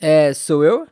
[0.00, 0.86] É, sou eu?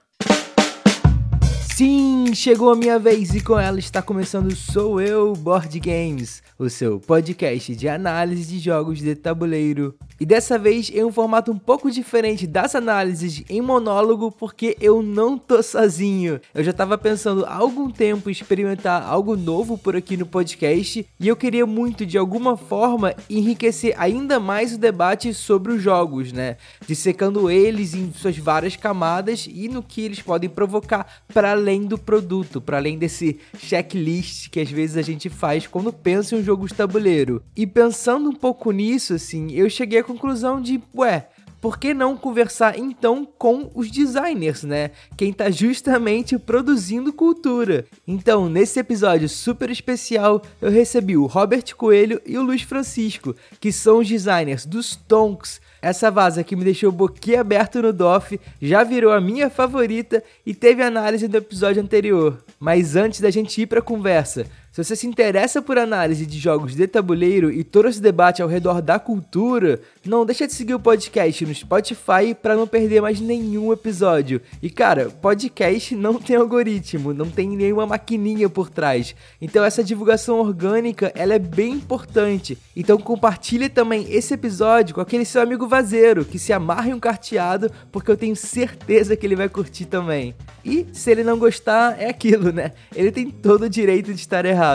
[1.77, 6.71] Sim, chegou a minha vez e com ela está começando Sou Eu Board Games, o
[6.71, 9.95] seu podcast de análise de jogos de tabuleiro.
[10.19, 15.03] E dessa vez em um formato um pouco diferente das análises em monólogo, porque eu
[15.03, 16.41] não tô sozinho.
[16.55, 21.07] Eu já tava pensando há algum tempo em experimentar algo novo por aqui no podcast
[21.21, 26.33] e eu queria muito de alguma forma enriquecer ainda mais o debate sobre os jogos,
[26.33, 26.57] né?
[26.87, 31.99] Dissecando eles em suas várias camadas e no que eles podem provocar para além do
[31.99, 36.45] produto, para além desse checklist que às vezes a gente faz quando pensa em um
[36.45, 37.43] jogo de tabuleiro.
[37.57, 41.29] E pensando um pouco nisso, assim, eu cheguei à conclusão de, ué,
[41.67, 44.93] por que não conversar então com os designers, né?
[45.17, 47.85] Quem tá justamente produzindo cultura.
[48.07, 53.73] Então, nesse episódio super especial, eu recebi o Robert Coelho e o Luiz Francisco, que
[53.73, 59.13] são os designers dos Tonks, essa vaza que me deixou boquiaberto no DOF já virou
[59.13, 62.43] a minha favorita e teve análise do episódio anterior.
[62.59, 66.39] Mas antes da gente ir para a conversa, se você se interessa por análise de
[66.39, 70.75] jogos de tabuleiro e todo esse debate ao redor da cultura, não deixa de seguir
[70.75, 74.39] o podcast no Spotify para não perder mais nenhum episódio.
[74.63, 79.17] E cara, podcast não tem algoritmo, não tem nenhuma maquininha por trás.
[79.41, 82.59] Então essa divulgação orgânica, ela é bem importante.
[82.77, 87.01] Então compartilhe também esse episódio com aquele seu amigo vazeiro que se amarra em um
[87.01, 90.35] carteado, porque eu tenho certeza que ele vai curtir também.
[90.63, 92.73] E se ele não gostar, é aquilo, né?
[92.95, 94.66] Ele tem todo o direito de estar errado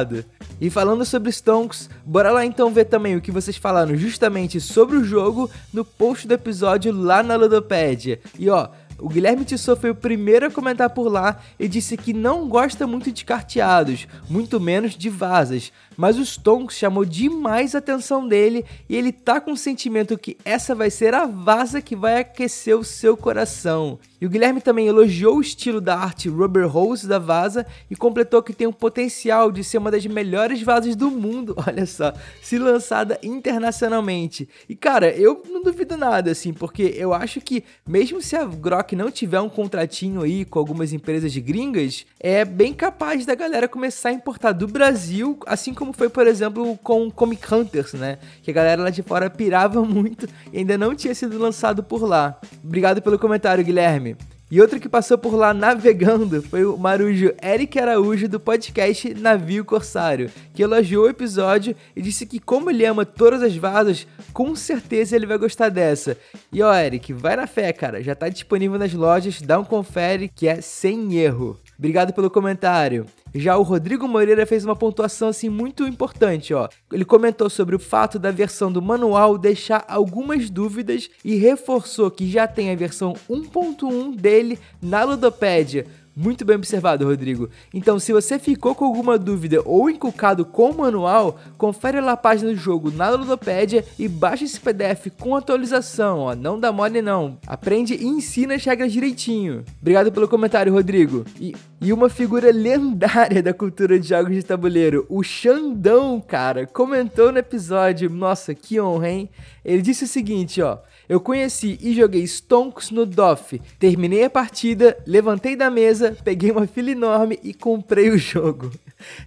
[0.59, 4.95] E falando sobre Stonks, bora lá então ver também o que vocês falaram justamente sobre
[4.95, 8.20] o jogo no post do episódio lá na Ludopédia.
[8.38, 8.70] E ó,
[9.02, 12.86] o Guilherme Tissot foi o primeiro a comentar por lá e disse que não gosta
[12.86, 18.66] muito de carteados, muito menos de vasas, mas o Stonks chamou demais a atenção dele
[18.89, 22.75] e ele tá com o sentimento que essa vai ser a vaza que vai aquecer
[22.75, 23.99] o seu coração.
[24.19, 28.41] E o Guilherme também elogiou o estilo da arte Rubber Rose da vaza e completou
[28.41, 32.58] que tem o potencial de ser uma das melhores vasas do mundo, olha só, se
[32.58, 34.49] lançada internacionalmente.
[34.67, 38.95] E cara, eu não duvido nada assim, porque eu acho que mesmo se a Grok
[38.95, 44.09] não tiver um contratinho aí com algumas empresas gringas, é bem capaz da galera começar
[44.09, 48.17] a importar do Brasil, assim como foi, por exemplo, com Comic Hunters, né?
[48.41, 52.03] Que a galera lá de fora pirava muito e ainda não tinha sido lançado por
[52.03, 52.39] lá.
[52.63, 54.15] Obrigado pelo comentário, Guilherme.
[54.52, 59.63] E outro que passou por lá navegando foi o marujo Eric Araújo do podcast Navio
[59.63, 64.53] Corsário, que elogiou o episódio e disse que como ele ama todas as vasas, com
[64.53, 66.17] certeza ele vai gostar dessa.
[66.52, 70.27] E ó, Eric, vai na fé, cara, já tá disponível nas lojas, dá um confere
[70.27, 71.58] que é sem erro.
[71.81, 73.08] Obrigado pelo comentário.
[73.33, 76.69] Já o Rodrigo Moreira fez uma pontuação assim muito importante, ó.
[76.93, 82.30] Ele comentou sobre o fato da versão do manual deixar algumas dúvidas e reforçou que
[82.30, 87.49] já tem a versão 1.1 dele na Ludopédia muito bem observado, Rodrigo.
[87.73, 92.17] Então, se você ficou com alguma dúvida ou encucado com o manual, confere lá a
[92.17, 96.36] página do jogo na Ludopédia e baixa esse PDF com atualização, ó.
[96.36, 97.38] Não dá mole não.
[97.48, 99.64] Aprende e ensina as regras direitinho.
[99.80, 101.26] Obrigado pelo comentário, Rodrigo.
[101.39, 107.32] E, e uma figura lendária da cultura de jogos de tabuleiro, o Xandão, cara, comentou
[107.32, 108.10] no episódio.
[108.10, 109.30] Nossa, que honra, hein?
[109.64, 110.80] Ele disse o seguinte, ó.
[111.11, 113.61] Eu conheci e joguei Stonks no DOF.
[113.77, 118.72] Terminei a partida, levantei da mesa, peguei uma fila enorme e comprei o jogo.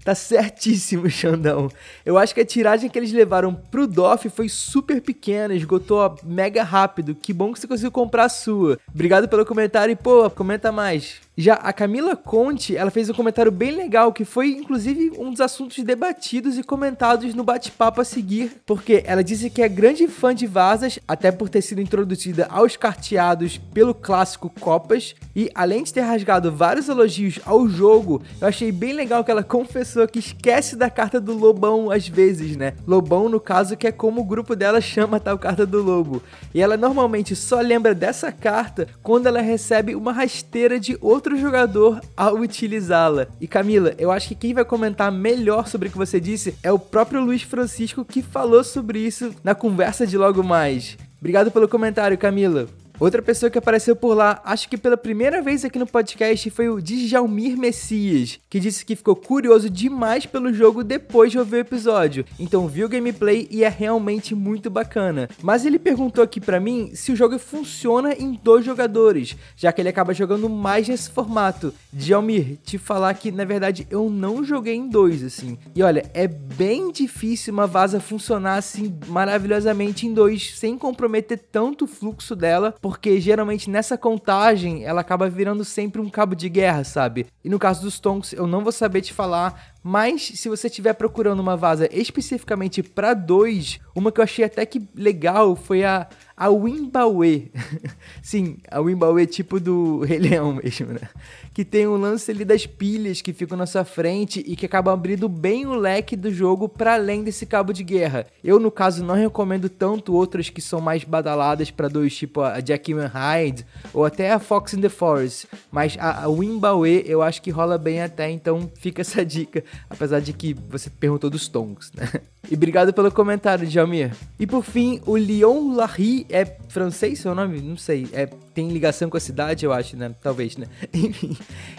[0.05, 1.71] Tá certíssimo, Xandão.
[2.05, 6.63] Eu acho que a tiragem que eles levaram pro DOF foi super pequena, esgotou mega
[6.63, 7.15] rápido.
[7.15, 8.79] Que bom que você conseguiu comprar a sua.
[8.93, 11.25] Obrigado pelo comentário e, pô, comenta mais.
[11.37, 15.41] Já a Camila Conte, ela fez um comentário bem legal, que foi inclusive um dos
[15.41, 20.33] assuntos debatidos e comentados no bate-papo a seguir, porque ela disse que é grande fã
[20.33, 25.93] de Vasas, até por ter sido introduzida aos carteados pelo clássico Copas, e além de
[25.93, 30.77] ter rasgado vários elogios ao jogo, eu achei bem legal que ela confessou que esquece
[30.77, 32.75] da carta do Lobão às vezes, né?
[32.87, 36.23] Lobão, no caso, que é como o grupo dela chama a tal carta do Lobo.
[36.53, 42.01] E ela normalmente só lembra dessa carta quando ela recebe uma rasteira de outro jogador
[42.15, 43.27] ao utilizá-la.
[43.41, 46.71] E Camila, eu acho que quem vai comentar melhor sobre o que você disse é
[46.71, 50.99] o próprio Luiz Francisco que falou sobre isso na conversa de logo mais.
[51.19, 52.69] Obrigado pelo comentário, Camila.
[53.01, 56.69] Outra pessoa que apareceu por lá, acho que pela primeira vez aqui no podcast, foi
[56.69, 61.59] o Djalmir Messias, que disse que ficou curioso demais pelo jogo depois de ouvir o
[61.59, 62.25] episódio.
[62.39, 65.29] Então viu o gameplay e é realmente muito bacana.
[65.43, 69.81] Mas ele perguntou aqui para mim se o jogo funciona em dois jogadores, já que
[69.83, 71.75] ele acaba jogando mais nesse formato.
[71.93, 75.59] Djalmir, te falar que na verdade eu não joguei em dois assim.
[75.75, 81.87] E olha, é bem difícil uma vaza funcionar assim maravilhosamente em dois, sem comprometer tanto
[81.87, 86.85] o fluxo dela porque geralmente nessa contagem ela acaba virando sempre um cabo de guerra,
[86.85, 87.25] sabe?
[87.43, 90.93] E no caso dos Tonks, eu não vou saber te falar, mas se você estiver
[90.93, 96.07] procurando uma vaza especificamente para dois, uma que eu achei até que legal foi a,
[96.37, 97.51] a Wimbawe.
[98.23, 101.09] Sim, a Wimbawe tipo do Rei Leão mesmo, né?
[101.53, 104.93] Que tem um lance ali das pilhas que ficam na sua frente e que acabam
[104.93, 108.27] abrindo bem o leque do jogo para além desse cabo de guerra.
[108.43, 112.61] Eu, no caso, não recomendo tanto outras que são mais badaladas para dois, tipo a
[112.61, 115.47] Jack Hyde ou até a Fox in the Forest.
[115.71, 120.21] Mas a, a Wimbawe eu acho que rola bem até, então fica essa dica apesar
[120.21, 122.09] de que você perguntou dos tons, né?
[122.51, 124.15] E obrigado pelo comentário, Jamir.
[124.39, 127.61] E por fim, o Leon Larry é francês seu nome?
[127.61, 128.09] Não sei.
[128.13, 130.15] É, tem ligação com a cidade, eu acho, né?
[130.23, 130.67] Talvez, né?
[130.93, 131.37] Enfim.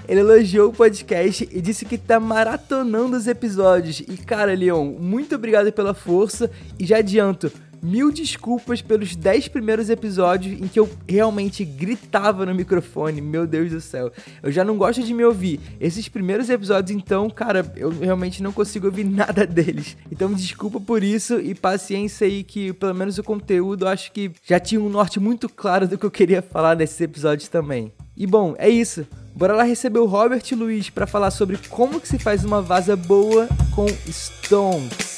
[0.07, 3.99] Ele elogiou o podcast e disse que tá maratonando os episódios.
[3.99, 6.49] E cara, Leon, muito obrigado pela força.
[6.77, 7.51] E já adianto,
[7.85, 13.21] mil desculpas pelos 10 primeiros episódios em que eu realmente gritava no microfone.
[13.21, 14.11] Meu Deus do céu.
[14.41, 15.59] Eu já não gosto de me ouvir.
[15.79, 19.95] Esses primeiros episódios, então, cara, eu realmente não consigo ouvir nada deles.
[20.11, 24.31] Então, desculpa por isso e paciência aí que, pelo menos o conteúdo, eu acho que
[24.43, 27.93] já tinha um norte muito claro do que eu queria falar nesses episódios também.
[28.17, 29.05] E bom, é isso.
[29.35, 32.95] Bora lá receber o Robert Luiz para falar sobre como que se faz uma vaza
[32.95, 35.14] boa com Stones.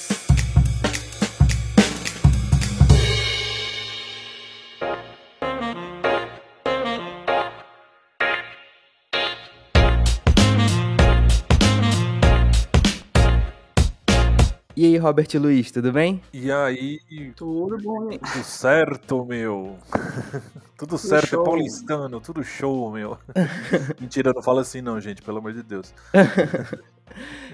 [14.97, 16.21] Aí, Robert Luiz, tudo bem?
[16.33, 16.99] E aí?
[17.35, 18.19] Tudo bom, hein?
[18.19, 19.77] Tudo certo, meu.
[20.77, 21.41] tudo certo, é show.
[21.41, 23.17] é paulistano, tudo show, meu.
[24.01, 25.93] Mentira, não fala assim não, gente, pelo amor de Deus.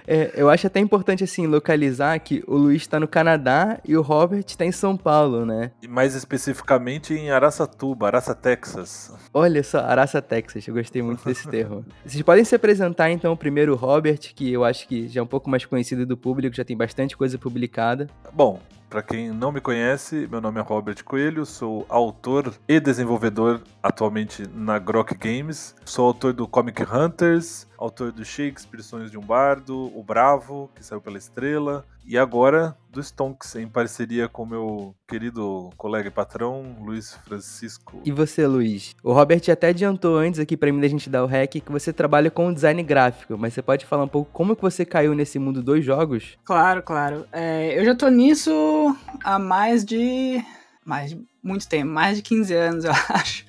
[0.08, 4.02] É, eu acho até importante, assim, localizar que o Luiz está no Canadá e o
[4.02, 5.72] Robert está em São Paulo, né?
[5.82, 9.12] E mais especificamente em Araçatuba, Araça, Texas.
[9.34, 11.86] Olha só, Araça, Texas, eu gostei muito desse termo.
[12.06, 15.28] Vocês podem se apresentar, então, primeiro o Robert, que eu acho que já é um
[15.28, 18.08] pouco mais conhecido do público, já tem bastante coisa publicada.
[18.32, 18.60] Bom,
[18.94, 24.48] para quem não me conhece, meu nome é Robert Coelho, sou autor e desenvolvedor atualmente
[24.54, 25.75] na Grok Games.
[25.84, 30.86] Sou autor do Comic Hunters, autor do Shakespeare Sonhos de um Bardo, O Bravo, que
[30.86, 36.78] saiu pela Estrela, e agora do Stonks, em parceria com meu querido colega e patrão,
[36.80, 38.00] Luiz Francisco.
[38.06, 38.96] E você, Luiz?
[39.04, 41.92] O Robert até adiantou antes aqui para mim da gente dar o hack que você
[41.92, 45.40] trabalha com design gráfico, mas você pode falar um pouco como que você caiu nesse
[45.40, 46.38] mundo dos jogos?
[46.44, 47.26] Claro, claro.
[47.32, 50.44] É, eu já tô nisso há mais de...
[50.86, 53.46] mais de muito tempo, mais de 15 anos, eu acho.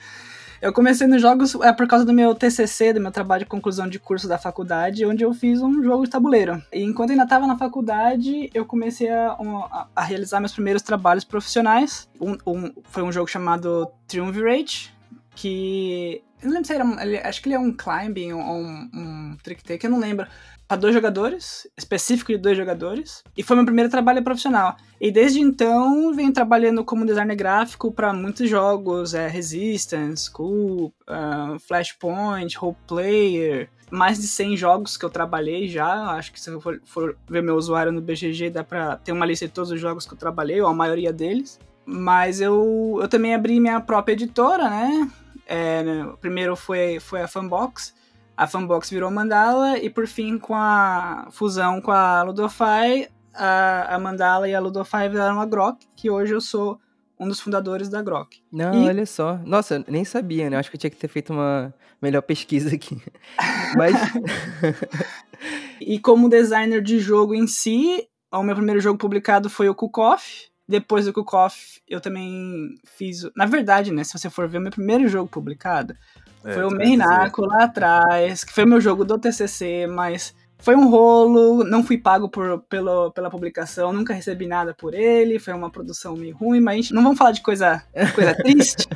[0.64, 3.87] Eu comecei nos jogos é, por causa do meu TCC, do meu trabalho de conclusão
[3.87, 6.62] de curso da faculdade, onde eu fiz um jogo de tabuleiro.
[6.72, 9.37] E enquanto ainda estava na faculdade, eu comecei a,
[9.94, 12.08] a, realizar meus primeiros trabalhos profissionais.
[12.19, 14.96] Um, um, foi um jogo chamado Triumvirate,
[15.37, 16.22] que.
[16.40, 17.28] Eu não lembro se era.
[17.28, 20.26] Acho que ele é um climbing ou um, um trick take, eu não lembro
[20.75, 24.76] para dois jogadores, específico de dois jogadores, e foi meu primeiro trabalho profissional.
[25.00, 31.59] E desde então venho trabalhando como designer gráfico para muitos jogos, é, Resistance, Cool, uh,
[31.61, 36.11] Flashpoint, Role Player, mais de 100 jogos que eu trabalhei já.
[36.11, 39.27] Acho que se eu for, for ver meu usuário no BGG dá para ter uma
[39.27, 41.61] lista de todos os jogos que eu trabalhei, ou a maioria deles.
[41.87, 45.11] Mas eu, eu também abri minha própria editora, né?
[45.47, 45.85] É,
[46.20, 47.94] primeiro foi, foi a Fanbox,
[48.36, 53.98] a Fanbox virou Mandala e por fim com a fusão com a Ludofy, a, a
[53.98, 56.81] Mandala e a Ludofy viraram a Grok, que hoje eu sou
[57.19, 58.43] um dos fundadores da Grok.
[58.53, 58.88] Não, e...
[58.88, 59.38] olha só.
[59.44, 60.56] Nossa, nem sabia, né?
[60.56, 61.72] Acho que eu tinha que ter feito uma
[62.03, 63.00] melhor pesquisa aqui.
[63.76, 63.94] Mas
[65.81, 70.48] E como designer de jogo em si, o meu primeiro jogo publicado foi o Kukoff.
[70.67, 73.29] Depois do Kukoff, eu também fiz.
[73.36, 74.03] Na verdade, né?
[74.03, 75.94] Se você for ver, o meu primeiro jogo publicado
[76.44, 80.89] é, foi o Merinaco lá atrás, que foi meu jogo do TCC, mas foi um
[80.89, 85.70] rolo, não fui pago por, pelo, pela publicação, nunca recebi nada por ele, foi uma
[85.70, 87.82] produção meio ruim, mas a gente não vamos falar de coisa,
[88.15, 88.89] coisa triste,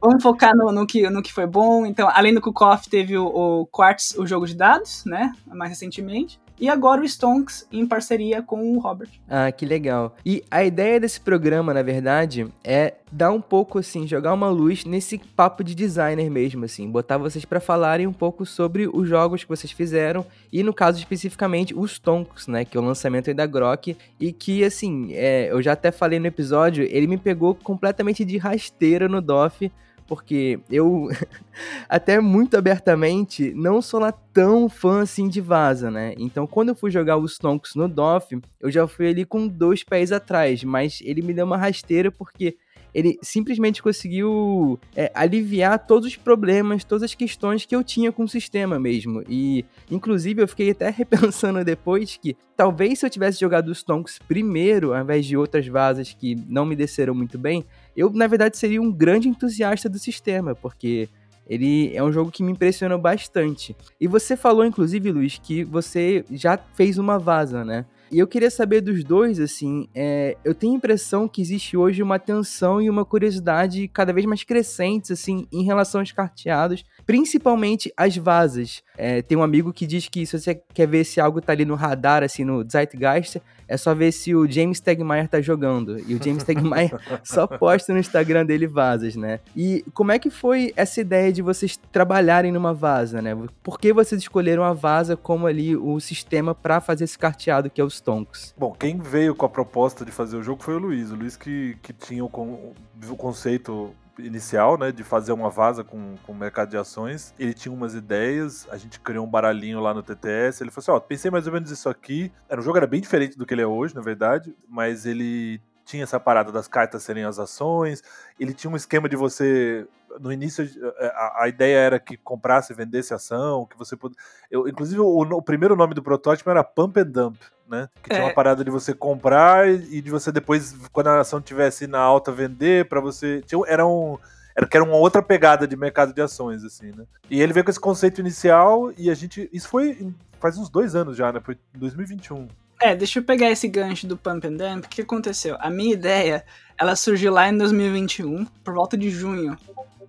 [0.00, 1.86] vamos focar no, no, que, no que foi bom.
[1.86, 6.38] Então, além do Kukoff, teve o, o Quartz, o jogo de dados, né, mais recentemente.
[6.58, 9.10] E agora o Stonks em parceria com o Robert.
[9.28, 10.16] Ah, que legal.
[10.24, 14.84] E a ideia desse programa, na verdade, é dar um pouco assim, jogar uma luz
[14.84, 19.44] nesse papo de designer mesmo, assim, botar vocês para falarem um pouco sobre os jogos
[19.44, 23.34] que vocês fizeram e no caso especificamente os Stonks, né, que é o lançamento aí
[23.34, 27.54] da Grok e que assim, é, eu já até falei no episódio, ele me pegou
[27.54, 29.70] completamente de rasteira no DOF
[30.06, 31.08] porque eu,
[31.88, 36.14] até muito abertamente, não sou lá tão fã assim de Vaza, né?
[36.18, 39.82] Então, quando eu fui jogar os Tonks no DOF, eu já fui ali com dois
[39.82, 42.56] pés atrás, mas ele me deu uma rasteira porque
[42.96, 48.24] ele simplesmente conseguiu é, aliviar todos os problemas, todas as questões que eu tinha com
[48.24, 49.22] o sistema mesmo.
[49.28, 54.18] E, inclusive, eu fiquei até repensando depois que talvez se eu tivesse jogado os Tonks
[54.26, 58.56] primeiro, ao invés de outras vasas que não me desceram muito bem, eu, na verdade,
[58.56, 61.06] seria um grande entusiasta do sistema, porque
[61.46, 63.76] ele é um jogo que me impressionou bastante.
[64.00, 67.84] E você falou, inclusive, Luiz, que você já fez uma vaza, né?
[68.10, 72.02] E eu queria saber dos dois, assim, é, eu tenho a impressão que existe hoje
[72.02, 77.92] uma tensão e uma curiosidade cada vez mais crescentes, assim, em relação aos carteados, principalmente
[77.96, 78.82] as vasas.
[78.96, 81.64] É, tem um amigo que diz que se você quer ver se algo tá ali
[81.64, 85.98] no radar, assim, no Zeitgeist, é só ver se o James Tegmaier tá jogando.
[85.98, 89.40] E o James Tegmaier só posta no Instagram dele vasas, né?
[89.56, 93.36] E como é que foi essa ideia de vocês trabalharem numa vaza, né?
[93.62, 97.80] Por que vocês escolheram a vaza como ali o sistema para fazer esse carteado que
[97.80, 98.54] é os Tonks?
[98.56, 101.10] Bom, quem veio com a proposta de fazer o jogo foi o Luiz.
[101.10, 106.14] O Luiz que, que tinha o, o conceito inicial, né, de fazer uma vaza com,
[106.24, 107.34] com mercado de ações.
[107.38, 110.62] Ele tinha umas ideias, a gente criou um baralhinho lá no TTS.
[110.62, 112.32] Ele falou assim: Ó, pensei mais ou menos isso aqui.
[112.48, 115.60] Era um jogo era bem diferente do que ele é hoje, na verdade, mas ele
[115.86, 118.02] tinha essa parada das cartas serem as ações.
[118.38, 119.86] Ele tinha um esquema de você
[120.20, 120.68] no início
[121.14, 124.20] a, a, ideia era que comprasse e vendesse ação, que você pudesse.
[124.50, 127.36] Eu, inclusive, o, o, primeiro nome do protótipo era Pump and Dump,
[127.68, 127.88] né?
[128.02, 128.24] Que tinha é.
[128.24, 132.32] uma parada de você comprar e de você depois, quando a ação tivesse na alta,
[132.32, 133.42] vender para você.
[133.42, 134.18] Tinha, era um.
[134.56, 137.04] Era que era uma outra pegada de mercado de ações, assim, né?
[137.28, 139.48] E ele veio com esse conceito inicial e a gente.
[139.52, 141.40] Isso foi faz uns dois anos já, né?
[141.40, 142.48] Foi em 2021.
[142.80, 144.86] É, deixa eu pegar esse gancho do Pump and Dump.
[144.86, 145.56] O que aconteceu?
[145.60, 146.44] A minha ideia,
[146.78, 149.56] ela surgiu lá em 2021, por volta de junho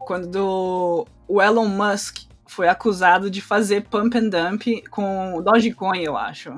[0.08, 6.54] quando o Elon Musk foi acusado de fazer pump and dump com Dogecoin, eu acho.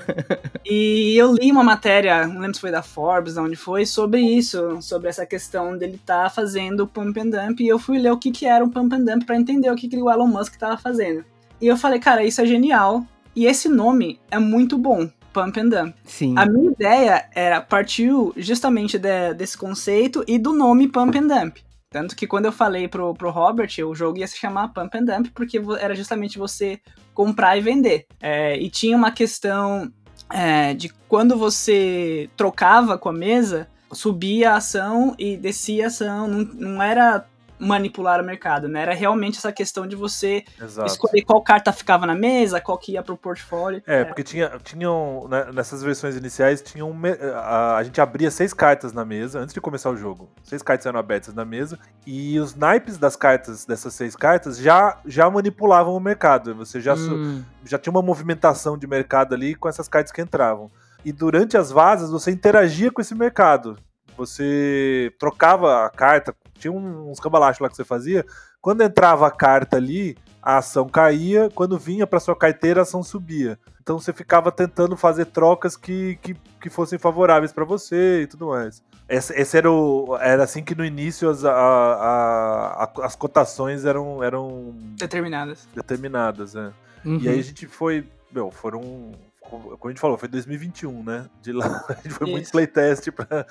[0.64, 4.22] e eu li uma matéria, não lembro se foi da Forbes, de onde foi, sobre
[4.22, 8.10] isso, sobre essa questão dele estar tá fazendo pump and dump, e eu fui ler
[8.10, 10.26] o que, que era um pump and dump para entender o que, que o Elon
[10.26, 11.22] Musk estava fazendo.
[11.60, 13.04] E eu falei, cara, isso é genial,
[13.36, 15.10] e esse nome é muito bom.
[15.38, 15.94] Pump and Dump.
[16.04, 16.34] Sim.
[16.36, 21.58] A minha ideia era partiu justamente de, desse conceito e do nome Pump and Dump.
[21.90, 25.04] Tanto que quando eu falei pro, pro Robert, o jogo ia se chamar Pump and
[25.04, 26.80] Dump, porque era justamente você
[27.14, 28.06] comprar e vender.
[28.20, 29.90] É, e tinha uma questão
[30.30, 36.28] é, de quando você trocava com a mesa, subia a ação e descia a ação.
[36.28, 37.24] Não, não era
[37.58, 38.82] manipular o mercado, né?
[38.82, 40.86] Era realmente essa questão de você Exato.
[40.86, 43.82] escolher qual carta ficava na mesa, qual que ia pro portfólio.
[43.86, 44.04] É, é.
[44.04, 46.94] porque tinha, tinham, né, nessas versões iniciais, tinham
[47.34, 50.28] a, a, gente abria seis cartas na mesa antes de começar o jogo.
[50.42, 54.98] Seis cartas eram abertas na mesa e os naipes das cartas, dessas seis cartas, já,
[55.04, 56.54] já manipulavam o mercado.
[56.54, 57.42] Você já, hum.
[57.64, 60.70] já tinha uma movimentação de mercado ali com essas cartas que entravam.
[61.04, 63.76] E durante as vasas, você interagia com esse mercado
[64.18, 68.24] você trocava a carta, tinha uns cambalachos lá que você fazia.
[68.60, 73.02] Quando entrava a carta ali, a ação caía, quando vinha para sua carteira, a ação
[73.02, 73.58] subia.
[73.80, 78.48] Então você ficava tentando fazer trocas que, que, que fossem favoráveis para você e tudo
[78.48, 78.82] mais.
[79.08, 83.86] Esse, esse, era, o, era assim que no início as, a, a, a, as cotações
[83.86, 85.66] eram, eram determinadas.
[85.74, 86.70] Determinadas, é.
[87.04, 87.18] Uhum.
[87.18, 88.06] E aí a gente foi.
[88.30, 89.12] Meu, foram.
[89.40, 91.26] Como a gente falou, foi 2021, né?
[91.40, 92.36] De lá a gente foi Isso.
[92.36, 93.46] muito playtest pra,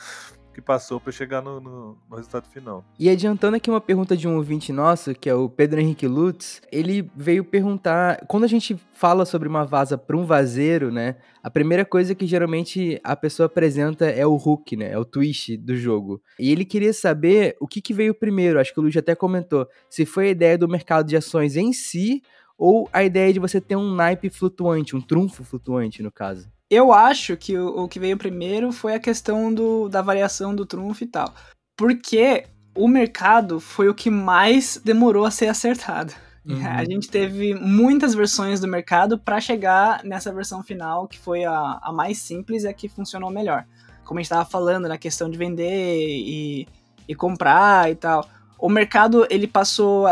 [0.57, 2.83] que passou para chegar no, no, no, resultado final.
[2.97, 6.63] E adiantando aqui uma pergunta de um ouvinte nosso, que é o Pedro Henrique Lutz,
[6.71, 11.51] ele veio perguntar, quando a gente fala sobre uma vaza para um vazeiro, né, a
[11.51, 15.77] primeira coisa que geralmente a pessoa apresenta é o hook, né, é o twist do
[15.77, 16.19] jogo.
[16.39, 19.67] E ele queria saber o que, que veio primeiro, acho que o Luiz até comentou,
[19.87, 22.23] se foi a ideia do mercado de ações em si
[22.57, 26.49] ou a ideia de você ter um naipe flutuante, um trunfo flutuante, no caso.
[26.69, 30.65] Eu acho que o, o que veio primeiro foi a questão do, da variação do
[30.65, 31.33] trunfo e tal.
[31.77, 32.45] Porque
[32.75, 36.13] o mercado foi o que mais demorou a ser acertado.
[36.45, 36.65] Uhum.
[36.67, 41.79] A gente teve muitas versões do mercado para chegar nessa versão final, que foi a,
[41.81, 43.65] a mais simples e a que funcionou melhor.
[44.05, 46.67] Como a gente estava falando, na questão de vender e,
[47.07, 48.25] e comprar e tal.
[48.57, 50.07] O mercado ele passou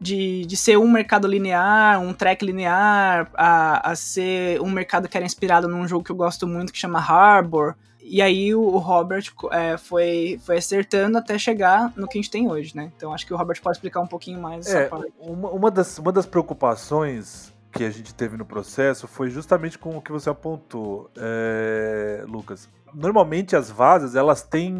[0.00, 5.16] de, de ser um mercado linear, um track linear, a, a ser um mercado que
[5.16, 7.74] era inspirado num jogo que eu gosto muito que chama Harbor.
[8.02, 12.30] E aí o, o Robert é, foi, foi acertando até chegar no que a gente
[12.30, 12.90] tem hoje, né?
[12.96, 15.12] Então acho que o Robert pode explicar um pouquinho mais é, essa parte.
[15.20, 19.96] Uma, uma, das, uma das preocupações que a gente teve no processo foi justamente com
[19.96, 22.68] o que você apontou, é, Lucas.
[22.92, 24.74] Normalmente as vasas, elas têm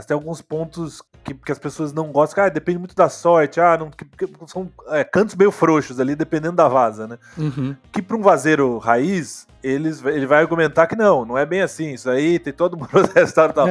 [0.00, 3.76] Tem alguns pontos que, que as pessoas não gostam, ah, depende muito da sorte, ah,
[3.76, 7.18] não, que, que são é, cantos meio frouxos ali, dependendo da vaza, né?
[7.36, 7.76] Uhum.
[7.92, 11.92] Que para um vazeiro raiz, eles, ele vai argumentar que não, não é bem assim,
[11.92, 13.66] isso aí tem todo um processo tal, tal.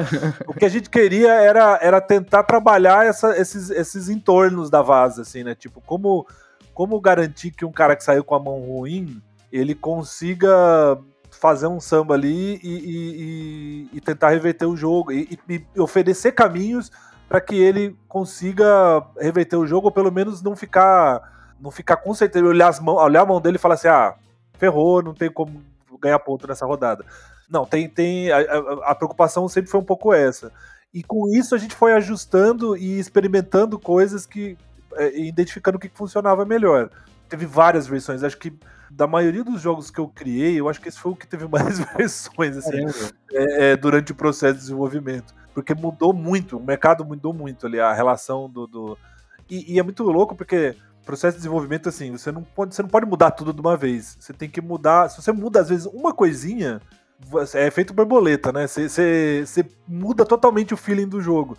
[0.46, 5.24] o que a gente queria era, era tentar trabalhar essa, esses, esses entornos da vaza,
[5.24, 5.56] assim, né?
[5.56, 6.28] Tipo, como,
[6.72, 9.20] como garantir que um cara que saiu com a mão ruim,
[9.52, 11.00] ele consiga
[11.42, 16.92] fazer um samba ali e, e, e tentar reverter o jogo e, e oferecer caminhos
[17.28, 22.14] para que ele consiga reverter o jogo ou pelo menos não ficar não ficar com
[22.14, 24.14] certeza olhar, as mãos, olhar a mão dele e falar assim ah
[24.60, 25.64] ferrou não tem como
[26.00, 27.04] ganhar ponto nessa rodada.
[27.50, 30.52] Não tem tem a, a, a preocupação sempre foi um pouco essa.
[30.94, 34.56] E com isso a gente foi ajustando e experimentando coisas que
[34.94, 36.92] é, identificando o que funcionava melhor.
[37.28, 38.54] Teve várias versões acho que
[38.96, 41.48] da maioria dos jogos que eu criei, eu acho que esse foi o que teve
[41.50, 42.86] mais versões assim,
[43.32, 45.34] é, é, durante o processo de desenvolvimento.
[45.54, 48.68] Porque mudou muito, o mercado mudou muito ali, a relação do.
[48.68, 48.98] do...
[49.50, 52.90] E, e, é muito louco porque processo de desenvolvimento, assim, você não, pode, você não
[52.90, 54.18] pode mudar tudo de uma vez.
[54.20, 55.10] Você tem que mudar.
[55.10, 56.80] Se você muda, às vezes, uma coisinha,
[57.54, 58.66] é feito borboleta, né?
[58.66, 61.58] Você, você, você muda totalmente o feeling do jogo.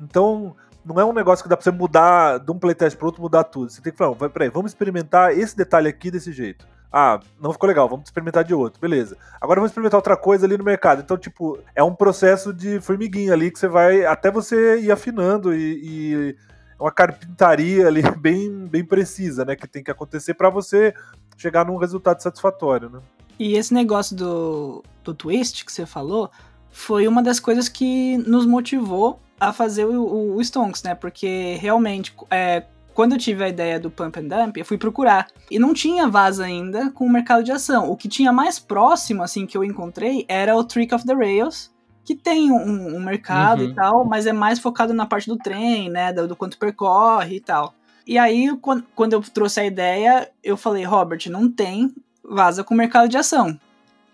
[0.00, 3.20] Então, não é um negócio que dá pra você mudar de um playtest pro outro,
[3.20, 3.70] mudar tudo.
[3.70, 6.66] Você tem que falar, peraí, vamos experimentar esse detalhe aqui desse jeito.
[6.96, 9.16] Ah, não ficou legal, vamos experimentar de outro, beleza.
[9.40, 11.02] Agora vamos experimentar outra coisa ali no mercado.
[11.02, 15.52] Então, tipo, é um processo de formiguinha ali que você vai até você ir afinando
[15.52, 16.36] e, e
[16.78, 20.94] uma carpintaria ali bem, bem precisa, né, que tem que acontecer para você
[21.36, 23.00] chegar num resultado satisfatório, né?
[23.40, 26.30] E esse negócio do, do twist que você falou
[26.70, 30.94] foi uma das coisas que nos motivou a fazer o, o Stonks, né?
[30.94, 32.62] Porque realmente, é,
[32.94, 35.26] quando eu tive a ideia do Pump and Dump, eu fui procurar.
[35.50, 37.90] E não tinha vaza ainda com o mercado de ação.
[37.90, 41.72] O que tinha mais próximo, assim, que eu encontrei era o Trick of the Rails,
[42.04, 43.70] que tem um, um mercado uhum.
[43.70, 46.12] e tal, mas é mais focado na parte do trem, né?
[46.12, 47.74] Do, do quanto percorre e tal.
[48.06, 52.74] E aí, quando, quando eu trouxe a ideia, eu falei, Robert, não tem vaza com
[52.74, 53.58] mercado de ação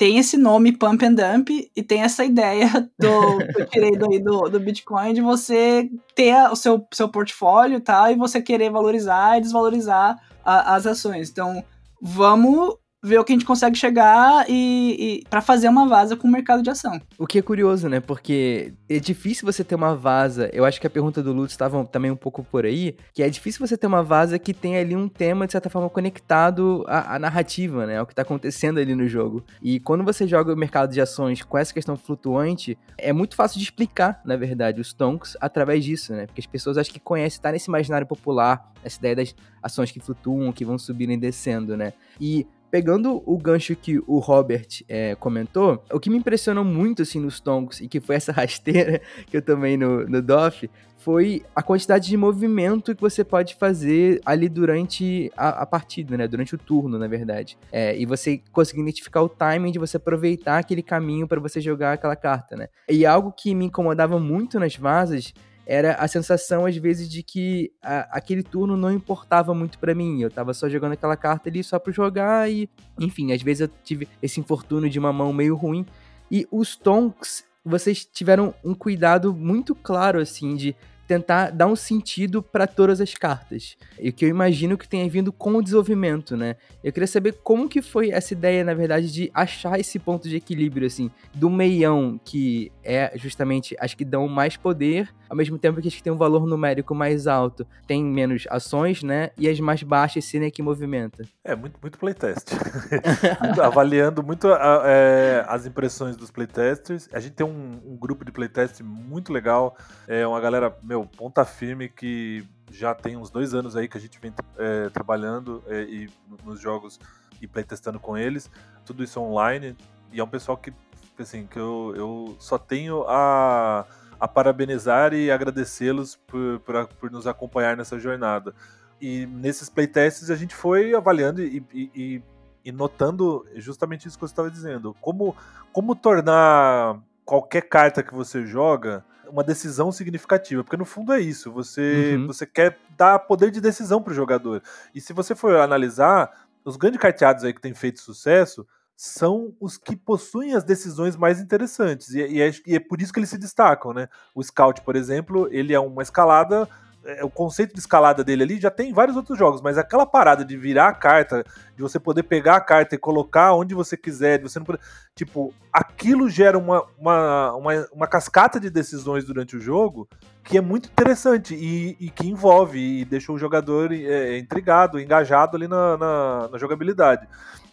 [0.01, 4.49] tem esse nome Pump and Dump e tem essa ideia do, que eu tirei do,
[4.49, 9.37] do, Bitcoin de você ter o seu, seu portfólio e tal, e você querer valorizar
[9.37, 11.29] e desvalorizar a, as ações.
[11.29, 11.63] Então,
[12.01, 16.29] vamos ver o que a gente consegue chegar e, e para fazer uma vaza com
[16.29, 17.01] o mercado de ação.
[17.19, 17.99] O que é curioso, né?
[17.99, 20.51] Porque é difícil você ter uma vaza.
[20.53, 23.31] Eu acho que a pergunta do Lutz estava também um pouco por aí, que é
[23.31, 27.17] difícil você ter uma vaza que tem ali um tema de certa forma conectado à,
[27.17, 27.99] à narrativa, né?
[27.99, 29.43] Ao que está acontecendo ali no jogo.
[29.63, 33.59] E quando você joga o mercado de ações com essa questão flutuante, é muito fácil
[33.59, 36.27] de explicar, na verdade, os tonks através disso, né?
[36.27, 40.01] Porque as pessoas acho que conhecem, tá nesse imaginário popular, essa ideia das ações que
[40.01, 41.93] flutuam, que vão subindo e descendo, né?
[42.21, 47.21] E Pegando o gancho que o Robert é, comentou, o que me impressionou muito assim
[47.21, 51.63] nos tongos e que foi essa rasteira que eu tomei no, no DOF foi a
[51.63, 56.29] quantidade de movimento que você pode fazer ali durante a, a partida, né?
[56.29, 57.57] Durante o turno, na verdade.
[57.73, 61.95] É, e você conseguir identificar o timing de você aproveitar aquele caminho para você jogar
[61.95, 62.69] aquela carta, né?
[62.89, 65.33] E algo que me incomodava muito nas vasas
[65.67, 70.21] era a sensação, às vezes, de que a, aquele turno não importava muito para mim.
[70.21, 72.69] Eu tava só jogando aquela carta ali só pra jogar e,
[72.99, 75.87] enfim, às vezes eu tive esse infortúnio de uma mão meio ruim.
[76.31, 80.75] E os Tonks, vocês tiveram um cuidado muito claro, assim, de
[81.11, 83.77] tentar dar um sentido para todas as cartas.
[83.99, 86.55] E que eu imagino que tenha vindo com o desenvolvimento, né?
[86.85, 90.37] Eu queria saber como que foi essa ideia, na verdade, de achar esse ponto de
[90.37, 95.81] equilíbrio, assim, do meião, que é justamente as que dão mais poder, ao mesmo tempo
[95.81, 99.31] que as que têm um valor numérico mais alto têm menos ações, né?
[99.39, 101.25] E as mais baixas serem que movimenta.
[101.43, 102.51] É, muito, muito playtest.
[103.63, 107.09] Avaliando muito a, é, as impressões dos playtesters.
[107.13, 109.77] A gente tem um, um grupo de playtest muito legal.
[110.07, 113.97] É uma galera, meu, meu, ponta firme que já tem uns dois anos aí que
[113.97, 116.11] a gente vem é, trabalhando é, e
[116.45, 117.01] nos jogos
[117.41, 118.51] e playtestando com eles,
[118.85, 119.75] tudo isso online,
[120.13, 120.73] e é um pessoal que,
[121.19, 123.87] assim, que eu, eu só tenho a,
[124.21, 128.55] a parabenizar e agradecê-los por, por, por, nos acompanhar nessa jornada.
[129.01, 132.23] E nesses playtests a gente foi avaliando e, e,
[132.65, 135.35] e notando justamente isso que você estava dizendo, como,
[135.73, 141.53] como tornar qualquer carta que você joga uma decisão significativa, porque no fundo é isso,
[141.53, 142.27] você, uhum.
[142.27, 144.63] você quer dar poder de decisão para o jogador.
[144.95, 148.67] E se você for analisar, os grandes carteados aí que têm feito sucesso
[149.03, 153.11] são os que possuem as decisões mais interessantes, e, e, é, e é por isso
[153.11, 154.11] que eles se destacam, né?
[154.35, 156.69] O Scout, por exemplo, ele é uma escalada
[157.03, 160.05] é, o conceito de escalada dele ali já tem em vários outros jogos, mas aquela
[160.05, 161.43] parada de virar a carta,
[161.75, 164.81] de você poder pegar a carta e colocar onde você quiser, de você não poder,
[165.15, 170.07] tipo, aquilo gera uma, uma, uma, uma cascata de decisões durante o jogo
[170.45, 175.57] que é muito interessante e, e que envolve e deixa o jogador é, intrigado, engajado
[175.57, 177.27] ali na, na, na jogabilidade.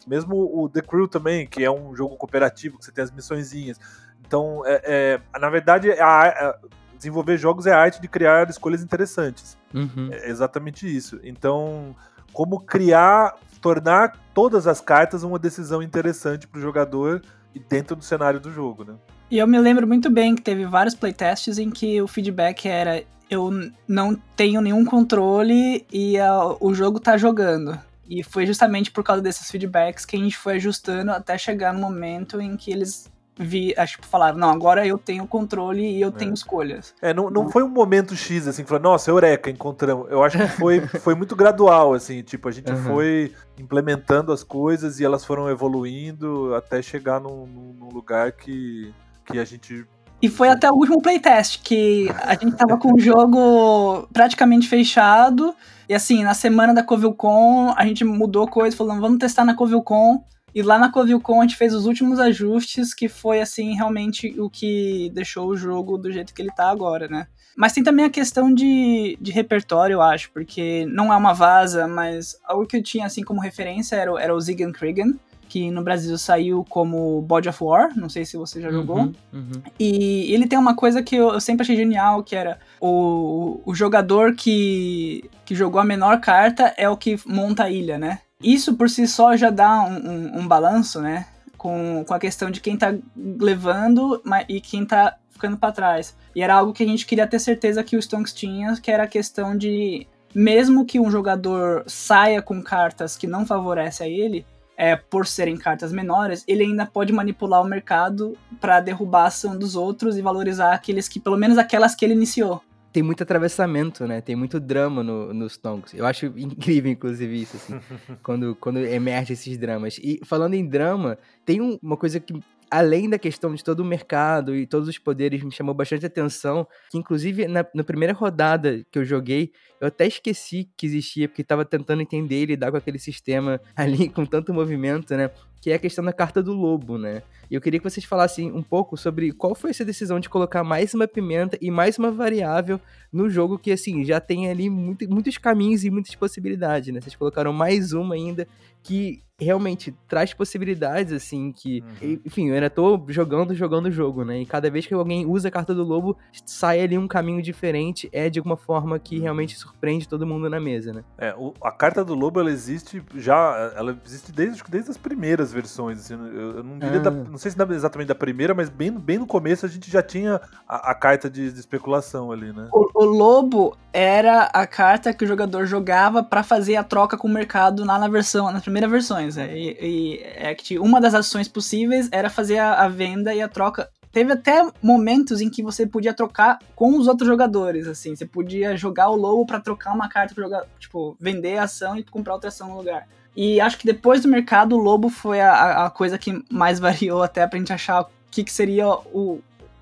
[0.08, 3.80] Mesmo o The Crew também, que é um jogo cooperativo, que você tem as missõezinhas.
[4.26, 6.58] Então, é, é, na verdade, a, a,
[6.96, 9.58] desenvolver jogos é a arte de criar escolhas interessantes.
[9.74, 10.10] Uhum.
[10.12, 11.20] É exatamente isso.
[11.24, 11.96] Então,
[12.34, 17.22] como criar, tornar todas as cartas uma decisão interessante para o jogador
[17.54, 18.96] e dentro do cenário do jogo, né?
[19.30, 23.04] E eu me lembro muito bem que teve vários playtests em que o feedback era
[23.30, 23.52] eu
[23.88, 27.78] não tenho nenhum controle e a, o jogo tá jogando.
[28.10, 31.80] E foi justamente por causa desses feedbacks que a gente foi ajustando até chegar no
[31.80, 36.10] momento em que eles vi, acho que falaram, não, agora eu tenho controle e eu
[36.10, 36.12] é.
[36.12, 36.93] tenho escolhas.
[37.02, 40.10] É, não, não foi um momento X, assim, que falou, nossa, eureka, encontramos.
[40.10, 42.84] Eu acho que foi, foi muito gradual, assim, tipo, a gente uhum.
[42.84, 48.93] foi implementando as coisas e elas foram evoluindo até chegar num, num lugar que,
[49.26, 49.86] que a gente
[50.21, 55.53] e foi até o último playtest, que a gente tava com o jogo praticamente fechado.
[55.88, 60.23] E assim, na semana da CovilCon, a gente mudou coisa, falando, vamos testar na CovilCon.
[60.56, 64.49] E lá na CovilCon a gente fez os últimos ajustes, que foi assim, realmente o
[64.49, 67.27] que deixou o jogo do jeito que ele tá agora, né?
[67.56, 71.88] Mas tem também a questão de, de repertório, eu acho, porque não é uma vaza,
[71.88, 75.13] mas algo que eu tinha assim como referência era, era o Zigan Krigan,
[75.47, 78.97] que no Brasil saiu como Body of War, não sei se você já jogou.
[78.97, 79.62] Uhum, uhum.
[79.79, 83.73] E ele tem uma coisa que eu, eu, sempre achei genial, que era o, o
[83.73, 88.19] jogador que, que jogou a menor carta é o que monta a ilha, né?
[88.41, 91.25] Isso por si só já dá um, um, um balanço, né?
[91.57, 96.15] Com, com a questão de quem tá levando e quem tá ficando para trás.
[96.36, 99.03] E era algo que a gente queria ter certeza que o Stonks tinha, que era
[99.03, 100.05] a questão de
[100.36, 104.45] mesmo que um jogador saia com cartas que não favorecem a ele,
[104.78, 109.58] é, por serem cartas menores, ele ainda pode manipular o mercado para derrubar a ação
[109.58, 112.62] dos outros e valorizar aqueles que, pelo menos aquelas que ele iniciou.
[112.94, 114.22] Tem muito atravessamento, né?
[114.22, 115.94] Tem muito drama no, nos Tonks.
[115.94, 117.80] Eu acho incrível, inclusive, isso, assim,
[118.22, 119.98] quando, quando emerge esses dramas.
[119.98, 123.86] E falando em drama, tem um, uma coisa que além da questão de todo o
[123.86, 128.86] mercado e todos os poderes, me chamou bastante atenção, que inclusive na, na primeira rodada
[128.91, 132.77] que eu joguei, eu até esqueci que existia, porque estava tentando entender e lidar com
[132.77, 135.30] aquele sistema ali, com tanto movimento, né?
[135.62, 137.24] Que é a questão da carta do lobo, né?
[137.50, 140.63] E eu queria que vocês falassem um pouco sobre qual foi essa decisão de colocar
[140.63, 142.80] mais uma pimenta e mais uma variável
[143.12, 147.02] no jogo que, assim, já tem ali muito, muitos caminhos e muitas possibilidades, né?
[147.02, 148.48] Vocês colocaram mais uma ainda
[148.84, 151.84] que realmente traz possibilidades, assim, que.
[152.02, 152.20] Uhum.
[152.26, 154.41] Enfim, eu ainda tô jogando, jogando o jogo, né?
[154.41, 158.10] E cada vez que alguém usa a carta do lobo, sai ali um caminho diferente,
[158.12, 161.04] é de alguma forma que realmente surpreende todo mundo na mesa, né?
[161.17, 163.74] É, o, a carta do lobo, ela existe já.
[163.76, 166.99] Ela existe desde, desde as primeiras versões, assim, eu, não diria.
[166.99, 167.03] Ah.
[167.03, 170.01] Da, não sei se exatamente da primeira, mas bem, bem no começo a gente já
[170.01, 172.69] tinha a, a carta de, de, especulação ali, né?
[172.71, 177.27] O, o, lobo era a carta que o jogador jogava para fazer a troca com
[177.27, 179.36] o mercado lá na versão, nas primeiras versões.
[179.36, 179.57] Né?
[179.57, 183.47] E, e é que uma das ações possíveis era fazer a, a venda e a
[183.47, 188.15] troca teve até momentos em que você podia trocar com os outros jogadores, assim.
[188.15, 191.95] Você podia jogar o lobo para trocar uma carta pra jogar, tipo, vender a ação
[191.95, 193.07] e comprar outra ação no lugar.
[193.38, 197.21] E acho que depois do mercado, o lobo foi a, a coisa que mais variou
[197.21, 199.39] até pra gente achar o que, que seria o,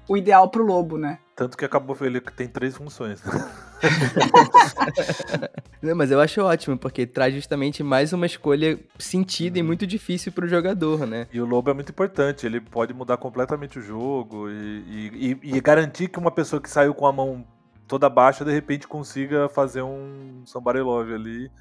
[0.09, 1.19] o ideal pro lobo, né?
[1.33, 3.23] Tanto que acabou ele tem três funções.
[5.81, 9.67] Não, mas eu acho ótimo, porque traz justamente mais uma escolha sentida e uhum.
[9.67, 11.27] muito difícil pro jogador, né?
[11.31, 15.61] E o lobo é muito importante, ele pode mudar completamente o jogo e, e, e
[15.61, 17.45] garantir que uma pessoa que saiu com a mão
[17.87, 21.51] toda baixa, de repente consiga fazer um somebody love ali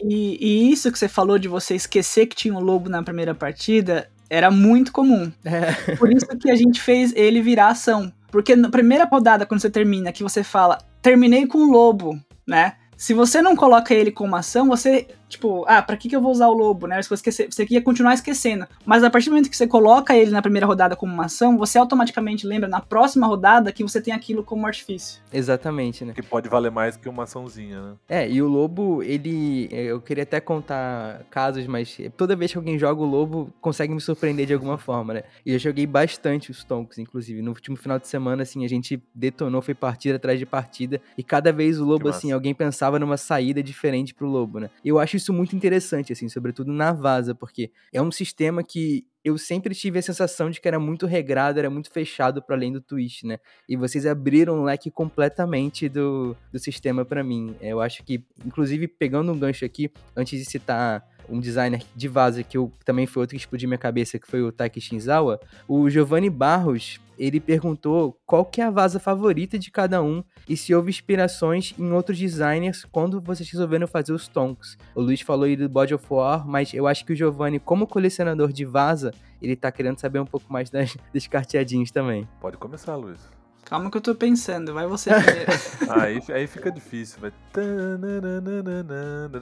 [0.00, 3.34] e, e, isso que você falou de você esquecer que tinha um lobo na primeira
[3.34, 5.32] partida era muito comum.
[5.44, 5.72] É.
[5.96, 8.12] Por isso que a gente fez ele virar ação.
[8.30, 12.74] Porque na primeira rodada, quando você termina, que você fala, terminei com o lobo, né?
[12.96, 16.30] Se você não coloca ele como ação, você tipo, ah, pra que, que eu vou
[16.30, 17.02] usar o lobo, né?
[17.02, 18.66] Você, esquecer, você ia continuar esquecendo.
[18.84, 21.56] Mas a partir do momento que você coloca ele na primeira rodada como uma ação,
[21.56, 25.20] você automaticamente lembra na próxima rodada que você tem aquilo como artifício.
[25.32, 26.12] Exatamente, né?
[26.12, 27.94] Que pode valer mais que uma açãozinha, né?
[28.08, 29.68] É, e o lobo, ele.
[29.72, 34.00] Eu queria até contar casos, mas toda vez que alguém joga o lobo, consegue me
[34.00, 35.22] surpreender de alguma forma, né?
[35.44, 37.42] E eu joguei bastante os Tonks, inclusive.
[37.42, 41.00] No último final de semana, assim, a gente detonou, foi partida atrás de partida.
[41.16, 44.70] E cada vez o lobo, assim, alguém pensava numa saída diferente pro lobo, né?
[44.84, 49.36] Eu acho isso muito interessante, assim, sobretudo na Vaza, porque é um sistema que eu
[49.36, 52.80] sempre tive a sensação de que era muito regrado, era muito fechado para além do
[52.80, 53.38] twist, né?
[53.68, 57.56] E vocês abriram um leque completamente do, do sistema para mim.
[57.60, 62.42] Eu acho que, inclusive, pegando um gancho aqui, antes de citar um designer de vaza
[62.42, 65.88] que eu, também foi outro que explodiu minha cabeça, que foi o Taki Shinzawa, o
[65.88, 70.74] Giovanni Barros, ele perguntou qual que é a vaza favorita de cada um e se
[70.74, 74.76] houve inspirações em outros designers quando vocês resolveram fazer os tonks.
[74.94, 77.86] O Luiz falou aí do Body of War, mas eu acho que o Giovanni, como
[77.86, 82.28] colecionador de vaza, ele tá querendo saber um pouco mais das, dos carteadinhos também.
[82.40, 83.35] Pode começar, Luiz.
[83.66, 85.52] Calma que eu tô pensando, vai você primeiro.
[85.90, 87.32] aí, aí fica difícil, vai.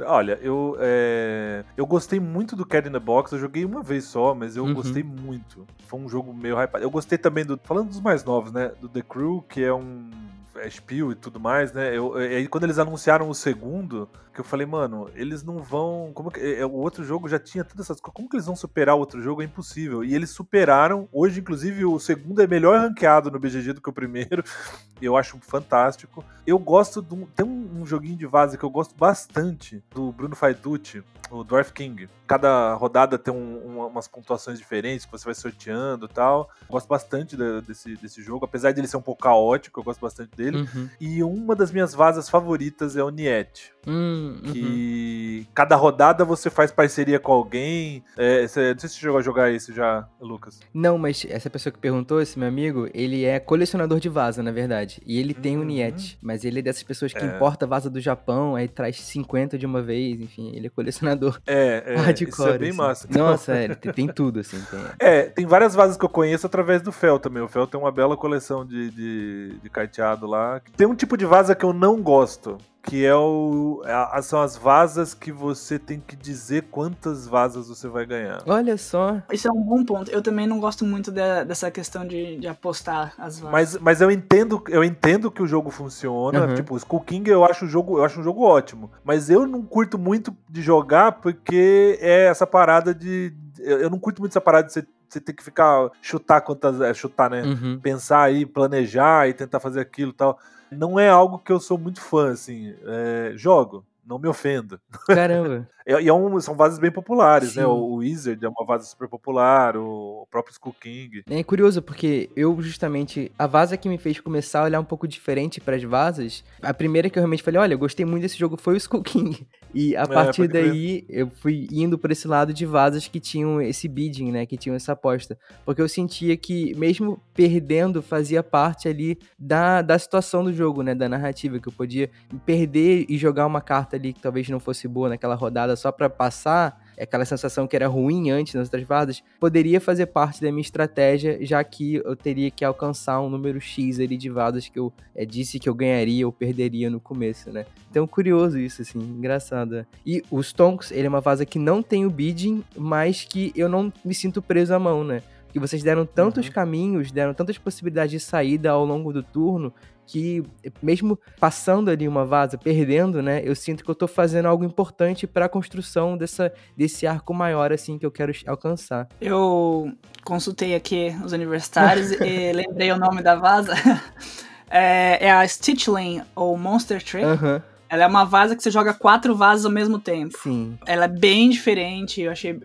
[0.07, 1.63] Olha, eu, é...
[1.77, 4.65] eu gostei muito do Cat in the Box, eu joguei uma vez só, mas eu
[4.65, 4.73] uhum.
[4.73, 5.67] gostei muito.
[5.87, 6.83] Foi um jogo meio hypado.
[6.83, 7.61] Eu gostei também do.
[7.63, 8.73] Falando dos mais novos, né?
[8.81, 10.09] Do The Crew, que é um
[10.57, 11.95] é, Spiel e tudo mais, né?
[11.95, 16.11] Eu, e aí quando eles anunciaram o segundo, que eu falei, mano, eles não vão.
[16.13, 18.15] Como que, é, o outro jogo já tinha todas essas coisas.
[18.15, 19.41] Como que eles vão superar o outro jogo?
[19.41, 20.03] É impossível.
[20.03, 21.09] E eles superaram.
[21.13, 24.43] Hoje, inclusive, o segundo é melhor ranqueado no BGG do que o primeiro.
[25.01, 26.25] Eu acho fantástico.
[26.47, 27.27] Eu gosto de um.
[27.27, 31.73] Tem um, um joguinho de vaza que eu gosto bastante do Bruno Faiducci, o Dwarf
[31.73, 32.09] King.
[32.27, 36.49] Cada rodada tem um, um, umas pontuações diferentes que você vai sorteando e tal.
[36.71, 40.01] gosto bastante de, desse, desse jogo, apesar de ele ser um pouco caótico, eu gosto
[40.01, 40.59] bastante dele.
[40.59, 40.89] Uhum.
[41.01, 43.73] E uma das minhas vazas favoritas é o Niet.
[43.87, 44.53] Hum, uhum.
[44.53, 48.03] que cada rodada você faz parceria com alguém.
[48.17, 50.61] É, cê, não sei se você chegou a jogar isso já, Lucas.
[50.73, 54.51] Não, mas essa pessoa que perguntou, esse meu amigo, ele é colecionador de vaza, na
[54.51, 55.01] verdade.
[55.07, 56.19] E ele tem o um Niet.
[56.23, 57.27] Mas ele é dessas pessoas que é.
[57.27, 61.41] importa vaza do Japão, aí traz 50 de uma vez, enfim, ele é colecionador.
[61.47, 61.97] É, é.
[61.97, 62.79] Hardcore, isso é bem assim.
[62.79, 63.09] massa.
[63.11, 64.61] Nossa, é, tem, tem, tudo, assim.
[64.71, 64.81] Tem...
[64.99, 67.43] É, tem várias vazas que eu conheço através do Fel também.
[67.43, 70.61] O Fel tem uma bela coleção de, de, de carteado lá.
[70.77, 74.57] Tem um tipo de vaza que eu não gosto que é o é, são as
[74.57, 78.43] vasas que você tem que dizer quantas vasas você vai ganhar.
[78.47, 79.23] Olha só.
[79.33, 80.11] Isso é um bom ponto.
[80.11, 83.53] Eu também não gosto muito de, dessa questão de, de, apostar as vasas.
[83.53, 86.47] Mas, mas eu entendo, eu entendo que o jogo funciona.
[86.47, 86.55] Uhum.
[86.55, 89.47] Tipo, o Skull King eu acho o jogo, eu acho um jogo ótimo, mas eu
[89.47, 94.41] não curto muito de jogar porque é essa parada de eu não curto muito essa
[94.41, 97.79] parada de você você tem que ficar chutar quantas é, chutar né uhum.
[97.79, 100.39] pensar aí planejar e tentar fazer aquilo e tal
[100.71, 102.75] não é algo que eu sou muito fã, assim.
[102.85, 104.81] É, jogo, não me ofenda.
[105.07, 105.69] Caramba.
[105.87, 107.61] e é um, são vases bem populares, Sim.
[107.61, 107.67] né?
[107.67, 111.25] O Wizard é uma vase super popular, o próprio Skull King.
[111.29, 113.33] É curioso, porque eu justamente.
[113.39, 116.45] A vaza que me fez começar a olhar um pouco diferente para as vasas.
[116.63, 119.03] A primeira que eu realmente falei, olha, eu gostei muito desse jogo foi o Skull
[119.03, 119.47] King.
[119.75, 123.61] E a é, partir daí eu fui indo por esse lado de vasas que tinham
[123.61, 124.47] esse bidding, né?
[124.47, 125.37] Que tinham essa aposta.
[125.65, 130.95] Porque eu sentia que, mesmo perdendo, fazia parte ali da, da situação do jogo, né?
[130.95, 132.09] Da narrativa, que eu podia
[132.47, 136.09] perder e jogar uma carta ali que talvez não fosse boa naquela rodada só para
[136.09, 140.61] passar aquela sensação que era ruim antes nas outras vadas, poderia fazer parte da minha
[140.61, 144.93] estratégia, já que eu teria que alcançar um número X ali de vadas que eu
[145.15, 147.67] é, disse que eu ganharia ou perderia no começo, né?
[147.91, 149.87] Então, curioso isso, assim, engraçado.
[150.05, 153.69] E o Stonks, ele é uma vaza que não tem o bidding, mas que eu
[153.69, 155.23] não me sinto preso à mão, né?
[155.55, 156.53] que vocês deram tantos uhum.
[156.53, 159.73] caminhos, deram tantas possibilidades de saída ao longo do turno,
[160.07, 160.43] que
[160.83, 165.27] mesmo passando ali uma vaza, perdendo, né, eu sinto que eu tô fazendo algo importante
[165.27, 169.09] para a construção dessa, desse arco maior, assim, que eu quero alcançar.
[169.21, 169.93] Eu
[170.25, 173.75] consultei aqui os universitários e lembrei o nome da vaza.
[174.71, 177.25] é, é, a Stitchling, ou Monster Trick.
[177.25, 177.61] Uhum.
[177.89, 180.37] Ela é uma vaza que você joga quatro vasas ao mesmo tempo.
[180.43, 180.77] Sim.
[180.87, 182.59] Ela é bem diferente, eu achei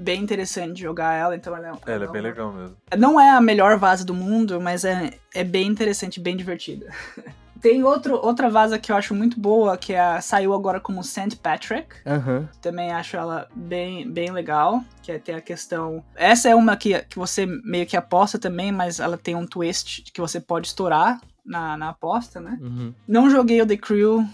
[0.00, 2.76] bem interessante jogar ela, então ela é, ela é bem legal mesmo.
[2.96, 6.86] Não é a melhor vaza do mundo, mas é, é bem interessante, bem divertida.
[7.60, 11.36] Tem outro, outra vaza que eu acho muito boa, que é, saiu agora como St.
[11.42, 11.94] Patrick.
[12.06, 12.48] Uhum.
[12.62, 14.82] Também acho ela bem, bem legal.
[15.02, 16.02] Que é ter a questão.
[16.16, 20.10] Essa é uma que, que você meio que aposta também, mas ela tem um twist
[20.10, 22.58] que você pode estourar na, na aposta, né?
[22.62, 22.94] Uhum.
[23.06, 24.26] Não joguei o The Crew,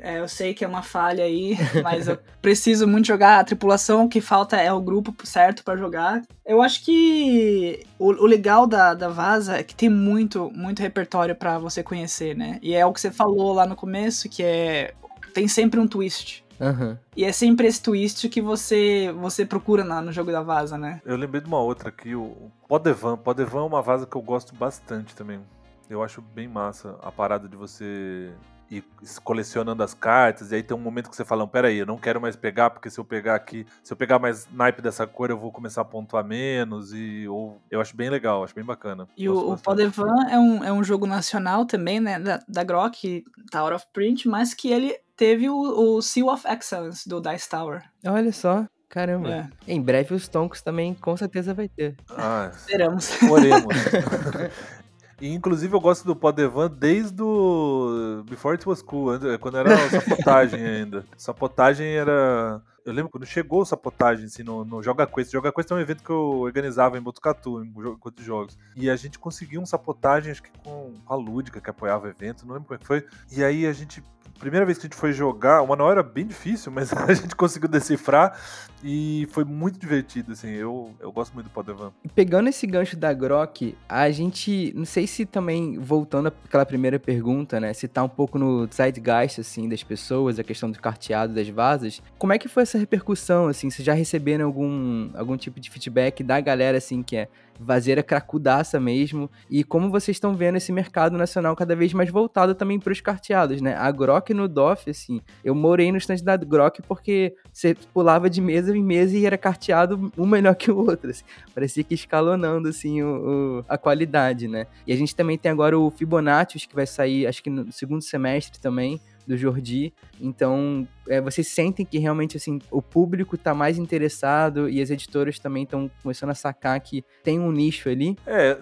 [0.00, 3.38] é, eu sei que é uma falha aí, mas eu preciso muito jogar.
[3.38, 6.22] A tripulação o que falta é o grupo certo para jogar.
[6.44, 11.34] Eu acho que o, o, legal da, da Vaza é que tem muito, muito repertório
[11.34, 12.58] para você conhecer, né?
[12.62, 14.94] E é o que você falou lá no começo, que é.
[15.34, 16.44] Tem sempre um twist.
[16.58, 16.96] Uhum.
[17.16, 21.00] E é sempre esse twist que você você procura na, no jogo da Vaza, né?
[21.04, 23.16] Eu lembrei de uma outra aqui, o Podevan.
[23.16, 25.40] Podevan é uma vaza que eu gosto bastante também.
[25.88, 28.32] Eu acho bem massa a parada de você
[28.70, 28.84] e
[29.24, 31.96] colecionando as cartas, e aí tem um momento que você fala, pera aí, eu não
[31.96, 35.30] quero mais pegar, porque se eu pegar aqui, se eu pegar mais naipe dessa cor,
[35.30, 39.08] eu vou começar a pontuar menos, e ou, eu acho bem legal, acho bem bacana.
[39.16, 43.24] E o, o Podevan é um, é um jogo nacional também, né, da, da Grok,
[43.50, 47.48] tá out of print, mas que ele teve o, o Seal of Excellence do Dice
[47.48, 47.82] Tower.
[48.06, 48.66] Olha só.
[48.88, 49.30] Caramba.
[49.66, 49.74] É.
[49.74, 51.94] Em breve os Tonks também com certeza vai ter.
[52.10, 53.10] Ah, Esperamos.
[53.22, 53.74] oremos.
[55.20, 60.60] E, inclusive eu gosto do Podevan desde o Before It Was Cool, quando era sapotagem
[60.64, 61.04] ainda.
[61.16, 62.62] Sapotagem era.
[62.84, 65.32] Eu lembro quando chegou sapotagem assim, no, no Joga Quest.
[65.32, 67.70] Joga Quest é um evento que eu organizava em Botucatu, em
[68.16, 68.56] de jogos.
[68.74, 72.46] E a gente conseguiu um sapotagem, acho que com a Lúdica, que apoiava o evento,
[72.46, 73.04] não lembro como é que foi.
[73.30, 74.02] E aí a gente.
[74.38, 77.34] Primeira vez que a gente foi jogar, o manual era bem difícil, mas a gente
[77.34, 78.38] conseguiu decifrar
[78.82, 80.48] e foi muito divertido, assim.
[80.48, 81.92] Eu, eu gosto muito do Podevan.
[82.04, 86.98] E Pegando esse gancho da Grok, a gente, não sei se também, voltando àquela primeira
[86.98, 91.34] pergunta, né, se tá um pouco no zeitgeist, assim, das pessoas, a questão do carteado
[91.34, 95.58] das vasas, como é que foi essa repercussão, assim, vocês já receberam algum, algum tipo
[95.58, 100.56] de feedback da galera, assim, que é vazeira cracudaça mesmo, e como vocês estão vendo
[100.56, 104.46] esse mercado nacional cada vez mais voltado também para os carteados, né, a Grok no
[104.48, 109.16] DOF, assim, eu morei no stand da Grok porque você pulava de mesa em mesa
[109.16, 111.24] e era carteado um melhor que o outro, assim.
[111.54, 114.66] Parecia que escalonando, assim, o, o- a qualidade, né?
[114.86, 118.02] E a gente também tem agora o Fibonacci, que vai sair, acho que no segundo
[118.02, 119.92] semestre também, do Jordi.
[120.20, 125.38] Então, é, vocês sentem que realmente, assim, o público tá mais interessado e as editoras
[125.38, 128.16] também estão começando a sacar que tem um nicho ali?
[128.26, 128.58] É,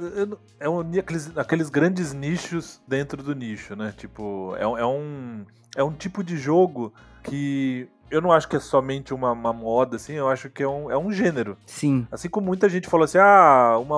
[0.60, 3.94] é um, aqueles, aqueles grandes nichos dentro do nicho, né?
[3.96, 5.44] Tipo, é, um- é um,
[5.76, 9.96] é um tipo de jogo que eu não acho que é somente uma, uma moda,
[9.96, 11.56] assim, eu acho que é um, é um gênero.
[11.66, 12.06] Sim.
[12.10, 13.96] Assim como muita gente falou assim, ah, uma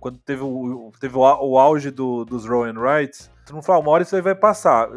[0.00, 3.64] quando teve o, teve o, au- o auge do, dos Roll and Rights, todo mundo
[3.64, 4.88] falou, ah, uma hora isso aí vai passar.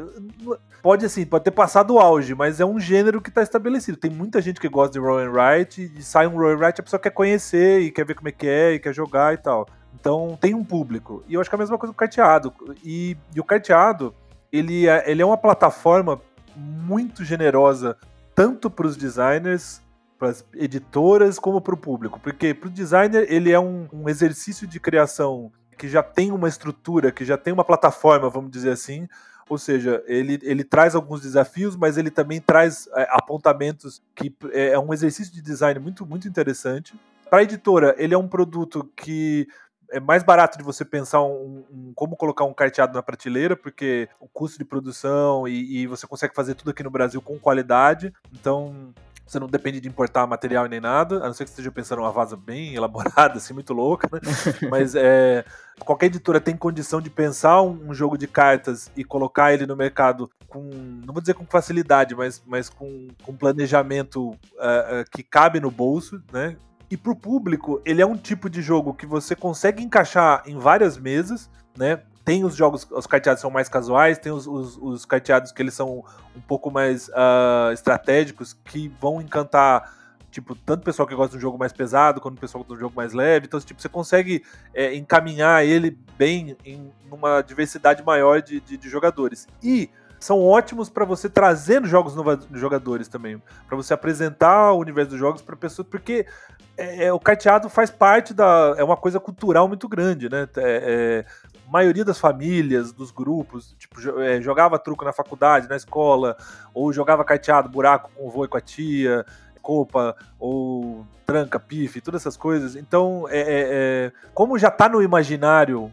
[0.82, 3.98] Pode assim, pode ter passado o auge, mas é um gênero que tá estabelecido.
[3.98, 6.82] Tem muita gente que gosta de Roll and Write, e sai um Roll and Write,
[6.82, 9.38] a pessoa quer conhecer e quer ver como é que é, e quer jogar e
[9.38, 9.68] tal.
[9.94, 11.24] Então tem um público.
[11.28, 12.52] E eu acho que é a mesma coisa com o carteado.
[12.84, 14.16] E, e o carteado,
[14.52, 16.20] ele é, ele é uma plataforma
[16.56, 17.96] muito generosa,
[18.34, 19.82] tanto para os designers
[20.18, 22.20] para as editoras como para o público.
[22.20, 26.48] Porque para o designer ele é um, um exercício de criação que já tem uma
[26.50, 29.08] estrutura, que já tem uma plataforma, vamos dizer assim.
[29.48, 34.78] Ou seja, ele, ele traz alguns desafios, mas ele também traz é, apontamentos que é
[34.78, 36.94] um exercício de design muito, muito interessante.
[37.30, 39.48] Para a editora, ele é um produto que
[39.92, 44.08] é mais barato de você pensar um, um- como colocar um carteado na prateleira, porque
[44.20, 48.14] o custo de produção e, e você consegue fazer tudo aqui no Brasil com qualidade.
[48.32, 48.94] Então,
[49.32, 51.72] você não depende de importar material e nem nada, a não ser que você esteja
[51.72, 54.20] pensando uma vaza bem elaborada, assim, muito louca, né?
[54.70, 55.46] Mas é,
[55.80, 59.76] qualquer editora tem condição de pensar um, um jogo de cartas e colocar ele no
[59.76, 60.62] mercado com,
[61.06, 65.70] não vou dizer com facilidade, mas, mas com, com planejamento ah, ah, que cabe no
[65.70, 66.58] bolso, né?
[66.90, 70.98] E pro público, ele é um tipo de jogo que você consegue encaixar em várias
[70.98, 72.02] mesas, né?
[72.30, 75.74] Tem os jogos, os carteados são mais casuais, tem os, os, os carteados que eles
[75.74, 79.92] são um pouco mais ah, estratégicos, que vão encantar,
[80.30, 82.68] tipo, tanto o pessoal que gosta de um jogo mais pesado, quanto o pessoal que
[82.68, 83.48] gosta de um jogo mais leve.
[83.48, 84.44] Então, tipo, você consegue
[84.76, 89.48] é, encaminhar ele bem em uma diversidade maior de, de, de jogadores.
[89.64, 89.90] E
[90.20, 95.20] são ótimos para você trazer jogos nos jogadores também, para você apresentar o universo dos
[95.20, 96.28] jogos para pessoas, porque
[96.80, 98.74] é, é, o carteado faz parte da.
[98.78, 100.48] É uma coisa cultural muito grande, né?
[100.58, 101.26] É, é,
[101.68, 106.38] a maioria das famílias, dos grupos, tipo, é, jogava truco na faculdade, na escola,
[106.74, 109.26] ou jogava carteado, buraco com o vô e com a tia,
[109.62, 112.76] copa, ou tranca, pife, todas essas coisas.
[112.76, 115.92] Então, é, como já tá no imaginário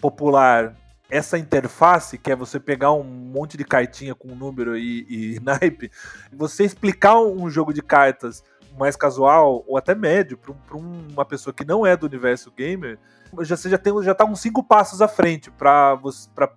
[0.00, 0.74] popular
[1.08, 5.90] essa interface, que é você pegar um monte de cartinha com número e, e naipe,
[6.32, 8.42] você explicar um jogo de cartas
[8.78, 12.98] mais casual ou até médio para uma pessoa que não é do universo gamer,
[13.42, 15.98] já, você já, tem, já tá uns cinco passos à frente para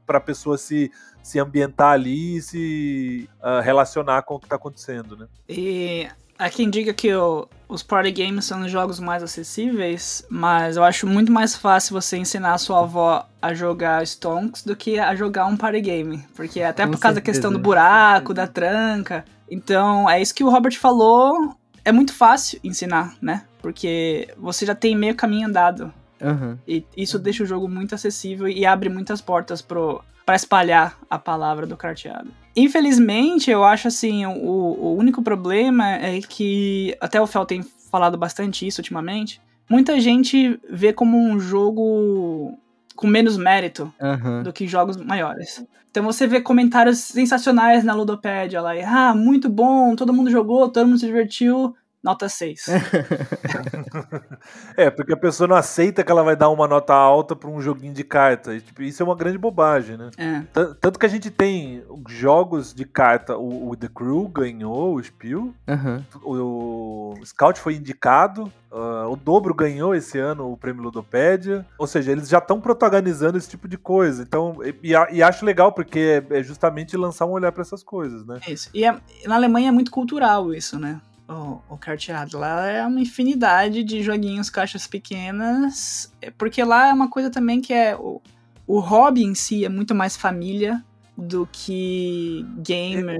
[0.07, 5.17] a pessoa se, se ambientar ali e se ah, relacionar com o que está acontecendo,
[5.17, 5.27] né?
[5.47, 10.77] E há quem diga que o- os party games são os jogos mais acessíveis, mas
[10.77, 14.99] eu acho muito mais fácil você ensinar a sua avó a jogar Stonks do que
[14.99, 16.25] a jogar um party game.
[16.35, 19.25] Porque até Com por causa da questão do buraco, da tranca.
[19.51, 21.55] Então, é isso que o Robert falou.
[21.89, 23.45] É muito fácil ensinar, né?
[23.63, 25.91] Porque você já tem meio caminho andado.
[26.21, 26.59] Aham.
[26.67, 31.17] E isso deixa o jogo muito acessível e abre muitas portas pro, pra espalhar a
[31.17, 32.29] palavra do carteado.
[32.55, 38.19] Infelizmente, eu acho assim, o, o único problema é que, até o Fel tem falado
[38.19, 42.55] bastante isso ultimamente, muita gente vê como um jogo
[42.99, 44.43] com menos mérito Aham.
[44.43, 45.65] do que jogos maiores.
[45.89, 50.67] Então você vê comentários sensacionais na Ludopédia lá, e, ah, muito bom, todo mundo jogou,
[50.67, 52.67] todo mundo se divertiu, nota 6.
[54.75, 57.61] é, porque a pessoa não aceita que ela vai dar uma nota alta para um
[57.61, 58.55] joguinho de carta.
[58.55, 60.09] E, tipo, isso é uma grande bobagem, né?
[60.17, 60.41] É.
[60.79, 65.53] Tanto que a gente tem jogos de carta, o, o The Crew ganhou o Spiel,
[65.67, 66.05] Aham.
[66.23, 71.65] o, o Scout foi indicado, uh, o Dobro ganhou esse ano o prêmio Ludopédia.
[71.77, 74.23] Ou seja, eles já estão protagonizando esse tipo de coisa.
[74.23, 77.83] Então, e, e, e acho legal porque é, é justamente lançar um olhar para essas
[77.83, 78.39] coisas, né?
[78.47, 78.69] Isso.
[78.73, 81.01] E é, na Alemanha é muito cultural isso, né?
[81.29, 82.37] O, o carteado.
[82.37, 86.11] Lá é uma infinidade de joguinhos, caixas pequenas.
[86.21, 87.95] é Porque lá é uma coisa também que é.
[87.95, 88.21] O,
[88.65, 90.83] o hobby em si é muito mais família
[91.17, 93.19] do que gamer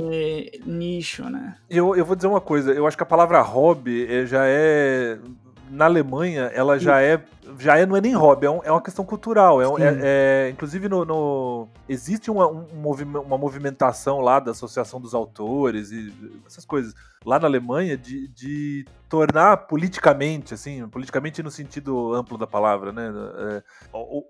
[0.65, 1.55] nicho, né?
[1.69, 5.19] Eu, eu vou dizer uma coisa, eu acho que a palavra hobby é, já é.
[5.69, 7.23] Na Alemanha, ela já é.
[7.57, 9.59] Já é, não é nem hobby, é, um- é uma questão cultural.
[9.61, 12.65] É, é- é- inclusive, no, no- existe uma, um
[13.25, 16.13] uma movimentação lá da Associação dos Autores e
[16.45, 16.93] essas coisas
[17.25, 23.11] lá na Alemanha de, de tornar politicamente, assim, politicamente no sentido amplo da palavra, né?
[23.37, 23.63] é,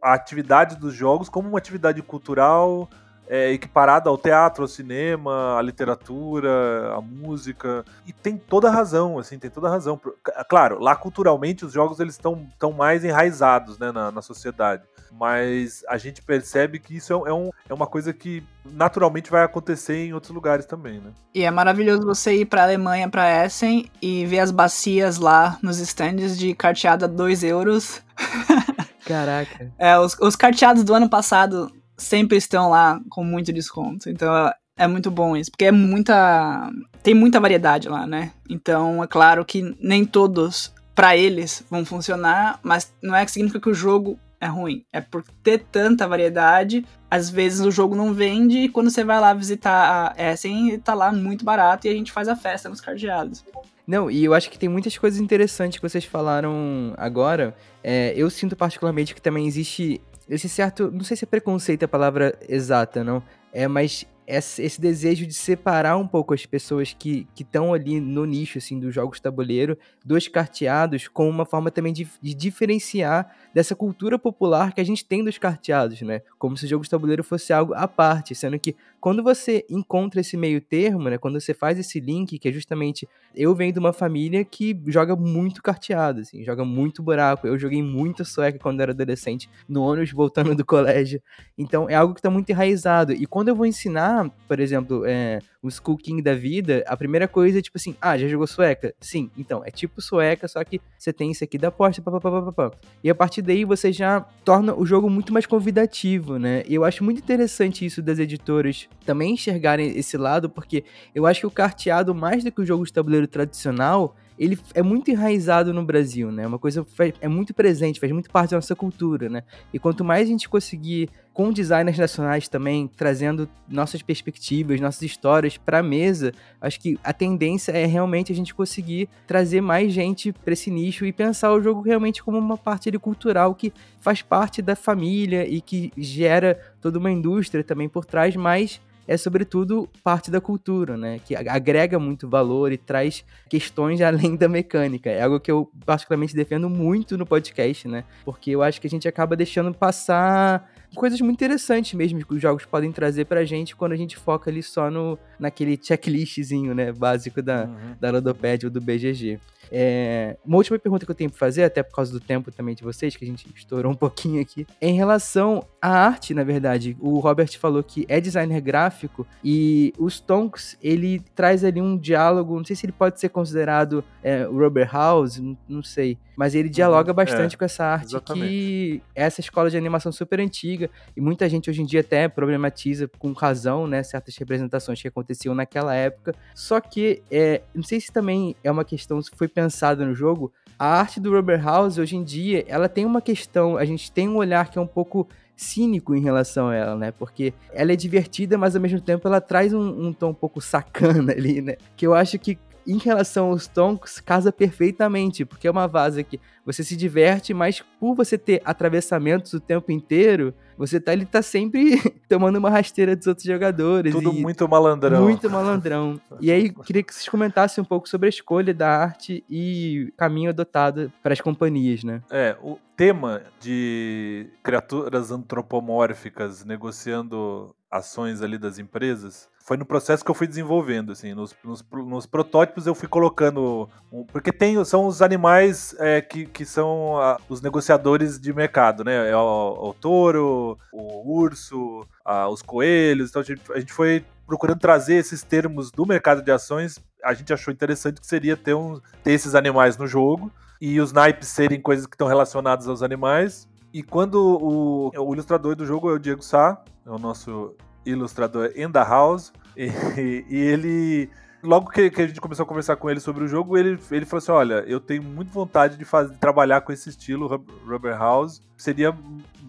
[0.01, 2.89] a atividade dos jogos como uma atividade cultural
[3.29, 7.85] é, equiparada ao teatro, ao cinema, à literatura, à música.
[8.07, 10.01] E tem toda a razão, assim, tem toda a razão.
[10.49, 14.81] Claro, lá culturalmente os jogos eles estão tão mais enraizados né, na, na sociedade.
[15.11, 19.31] Mas a gente percebe que isso é, um- é um- é uma coisa que naturalmente
[19.31, 21.11] vai acontecer em outros lugares também, né?
[21.33, 25.79] E é maravilhoso você ir pra Alemanha, pra Essen, e ver as bacias lá nos
[25.79, 28.01] stands de carteada 2 euros.
[29.05, 29.71] Caraca.
[29.77, 34.09] É, os, os carteados do ano passado sempre estão lá com muito desconto.
[34.09, 36.71] Então é- é muito bom isso, porque é muita.
[37.03, 38.31] Tem muita variedade lá, né?
[38.49, 43.59] Então é claro que nem todos, pra eles, vão funcionar, mas não é que significa
[43.59, 44.83] que o jogo é ruim.
[44.93, 49.19] É por ter tanta variedade, às vezes o jogo não vende e quando você vai
[49.19, 52.79] lá visitar a Essen, tá lá muito barato e a gente faz a festa nos
[52.79, 53.43] cardeados.
[53.85, 57.55] Não, e eu acho que tem muitas coisas interessantes que vocês falaram agora.
[57.83, 59.99] É, eu sinto particularmente que também existe
[60.29, 60.91] esse certo.
[60.91, 63.23] Não sei se é preconceito a palavra exata, não.
[63.51, 68.59] É, mas esse, desejo de separar um pouco as pessoas que estão ali no nicho,
[68.59, 74.19] assim, dos jogos tabuleiro, dos carteados, com uma forma também de, de diferenciar dessa cultura
[74.19, 76.21] popular que a gente tem dos carteados, né?
[76.37, 80.21] Como se o jogo de tabuleiro fosse algo à parte, sendo que quando você encontra
[80.21, 81.17] esse meio termo, né?
[81.17, 85.15] Quando você faz esse link, que é justamente eu venho de uma família que joga
[85.15, 87.47] muito carteado, assim, joga muito buraco.
[87.47, 91.21] Eu joguei muito sueca quando era adolescente, no ônibus voltando do colégio.
[91.57, 93.13] Então é algo que tá muito enraizado.
[93.13, 97.27] E quando eu vou ensinar, por exemplo, é, o Skull King da vida, a primeira
[97.27, 98.93] coisa é tipo assim: ah, já jogou sueca?
[98.99, 102.71] Sim, então, é tipo sueca, só que você tem isso aqui da porta, papapá.
[103.03, 106.63] E a partir daí você já torna o jogo muito mais convidativo, né?
[106.67, 111.41] E eu acho muito interessante isso das editoras também enxergarem esse lado, porque eu acho
[111.41, 115.73] que o carteado, mais do que o jogo de tabuleiro tradicional, ele é muito enraizado
[115.73, 116.47] no Brasil, né?
[116.47, 116.85] Uma coisa
[117.19, 119.43] é muito presente, faz muito parte da nossa cultura, né?
[119.73, 125.57] E quanto mais a gente conseguir, com designers nacionais também, trazendo nossas perspectivas, nossas histórias
[125.57, 126.31] para a mesa,
[126.61, 131.05] acho que a tendência é realmente a gente conseguir trazer mais gente para esse nicho
[131.05, 135.59] e pensar o jogo realmente como uma parte cultural que faz parte da família e
[135.59, 138.79] que gera toda uma indústria também por trás, mas
[139.09, 141.19] é sobretudo parte da cultura, né?
[141.25, 145.09] Que agrega muito valor e traz questões além da mecânica.
[145.09, 148.03] É algo que eu particularmente defendo muito no podcast, né?
[148.23, 152.41] Porque eu acho que a gente acaba deixando passar coisas muito interessantes mesmo que os
[152.41, 156.91] jogos podem trazer pra gente quando a gente foca ali só no naquele checklistzinho, né,
[156.91, 157.95] básico da, Uhum.
[157.99, 159.39] da Ludopad ou do BGG.
[159.71, 162.73] É, uma última pergunta que eu tenho pra fazer, até por causa do tempo também
[162.73, 166.43] de vocês, que a gente estourou um pouquinho aqui, é em relação à arte, na
[166.43, 166.97] verdade.
[166.99, 172.57] O Robert falou que é designer gráfico e o Stonks, ele traz ali um diálogo,
[172.57, 176.69] não sei se ele pode ser considerado é, Rubber House, não, não sei, mas ele
[176.69, 178.47] dialoga Uhum, bastante é, com essa arte exatamente.
[178.47, 182.29] que é essa escola de animação super antiga e muita gente hoje em dia até
[182.29, 186.33] problematiza com razão, né, certas representações que aconteciam naquela época.
[186.55, 190.49] Só que, é, não sei se também é uma questão, se foi pensada no jogo,
[190.77, 194.29] a arte do Rubber House hoje em dia, ela tem uma questão, a gente tem
[194.29, 195.27] um olhar que é um pouco
[195.57, 197.11] cínico em relação a ela, né?
[197.11, 200.61] Porque ela é divertida, mas ao mesmo tempo ela traz um, um tom um pouco
[200.61, 201.75] sacana ali, né?
[201.97, 206.39] Que eu acho que em relação aos tons, casa perfeitamente, porque é uma vaza que
[206.65, 211.41] você se diverte, mas por você ter atravessamentos o tempo inteiro, você tá, ele tá
[211.41, 211.99] sempre
[212.29, 214.13] tomando uma rasteira dos outros jogadores.
[214.13, 215.23] Tudo muito malandrão.
[215.23, 216.19] muito malandrão.
[216.39, 220.49] E aí, queria que vocês comentassem um pouco sobre a escolha da arte e caminho
[220.49, 222.21] adotado para as companhias, né?
[222.29, 230.31] É, o tema de criaturas antropomórficas negociando ações ali das empresas foi no processo que
[230.31, 233.87] eu fui desenvolvendo, assim, nos, nos, nos protótipos eu fui colocando,
[234.31, 239.29] porque tem, são os animais é, que, que são a, os negociadores de mercado, né,
[239.29, 244.25] é o, o touro, o urso, a, os coelhos, então a gente, a gente foi
[244.47, 248.73] procurando trazer esses termos do mercado de ações, a gente achou interessante que seria ter,
[248.73, 250.51] um, ter esses animais no jogo,
[250.81, 255.75] e os naipes serem coisas que estão relacionadas aos animais, e quando o, o ilustrador
[255.75, 260.57] do jogo é o Diego Sá, é o nosso ilustrador in the house, e, e
[260.57, 261.29] ele
[261.61, 264.25] logo que, que, a gente começou a conversar com ele sobre o jogo, ele, ele
[264.25, 267.47] falou assim: Olha, eu tenho muito vontade de, fazer, de trabalhar com esse estilo
[267.85, 268.61] Rubber House.
[268.77, 269.15] Seria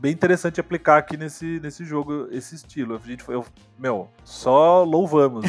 [0.01, 3.01] bem interessante aplicar aqui nesse, nesse jogo esse estilo.
[3.03, 3.45] A gente foi, eu,
[3.79, 5.45] meu, só louvamos.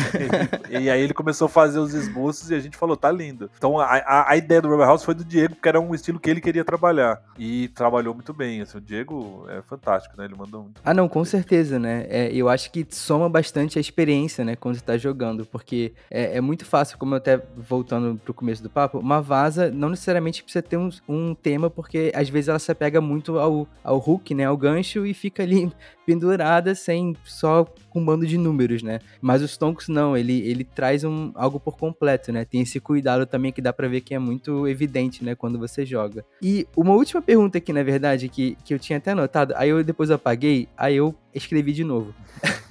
[0.70, 3.50] e, e, aí ele começou a fazer os esboços e a gente falou, tá lindo.
[3.58, 6.20] Então a, a, a, ideia do Rubber House foi do Diego, porque era um estilo
[6.20, 7.22] que ele queria trabalhar.
[7.40, 8.62] E trabalhou muito bem.
[8.62, 10.26] Assim, o Diego é fantástico, né?
[10.26, 10.82] Ele mandou muito.
[10.84, 12.06] Ah, não, com certeza, né?
[12.10, 16.38] É, eu acho que soma bastante a experiência, né, quando você tá jogando, porque é,
[16.38, 20.62] é muito fácil, como até voltando pro começo do papo, uma vaza não necessariamente precisa
[20.62, 24.41] ter um, um tema, porque às vezes ela se apega muito ao, ao hook, né?
[24.42, 25.72] Né, o gancho e fica ali
[26.06, 29.00] pendurada sem só com um bando de números, né?
[29.22, 32.44] Mas os Tonks não, ele, ele traz um, algo por completo, né?
[32.44, 35.86] Tem esse cuidado também que dá para ver que é muito evidente, né, quando você
[35.86, 36.26] joga.
[36.42, 39.84] E uma última pergunta aqui, na verdade, que, que eu tinha até anotado, aí eu
[39.84, 42.14] depois apaguei, aí eu escrevi de novo.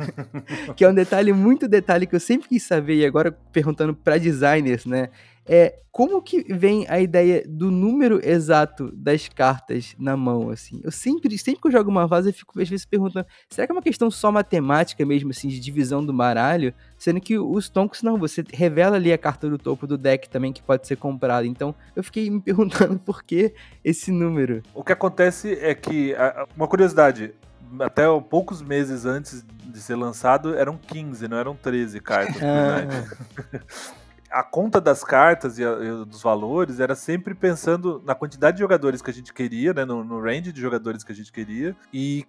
[0.74, 4.18] que é um detalhe, muito detalhe que eu sempre quis saber, e agora perguntando para
[4.18, 5.10] designers, né?
[5.52, 10.80] É como que vem a ideia do número exato das cartas na mão, assim?
[10.84, 13.72] Eu sempre, sempre que eu jogo uma vaza, eu fico às vezes perguntando, será que
[13.72, 16.72] é uma questão só matemática mesmo, assim, de divisão do baralho?
[16.96, 20.52] Sendo que os tonks, não, você revela ali a carta do topo do deck também
[20.52, 21.44] que pode ser comprada.
[21.44, 23.52] Então, eu fiquei me perguntando por que
[23.84, 24.62] esse número.
[24.72, 26.14] O que acontece é que,
[26.56, 27.34] uma curiosidade,
[27.80, 32.40] até poucos meses antes de ser lançado, eram 15, não eram 13 cartas.
[32.40, 33.98] Ah.
[34.30, 38.60] a conta das cartas e, a, e, dos valores era sempre pensando na quantidade de
[38.60, 41.76] jogadores que a gente queria, né, no, no range de jogadores que a gente queria,
[41.92, 42.26] e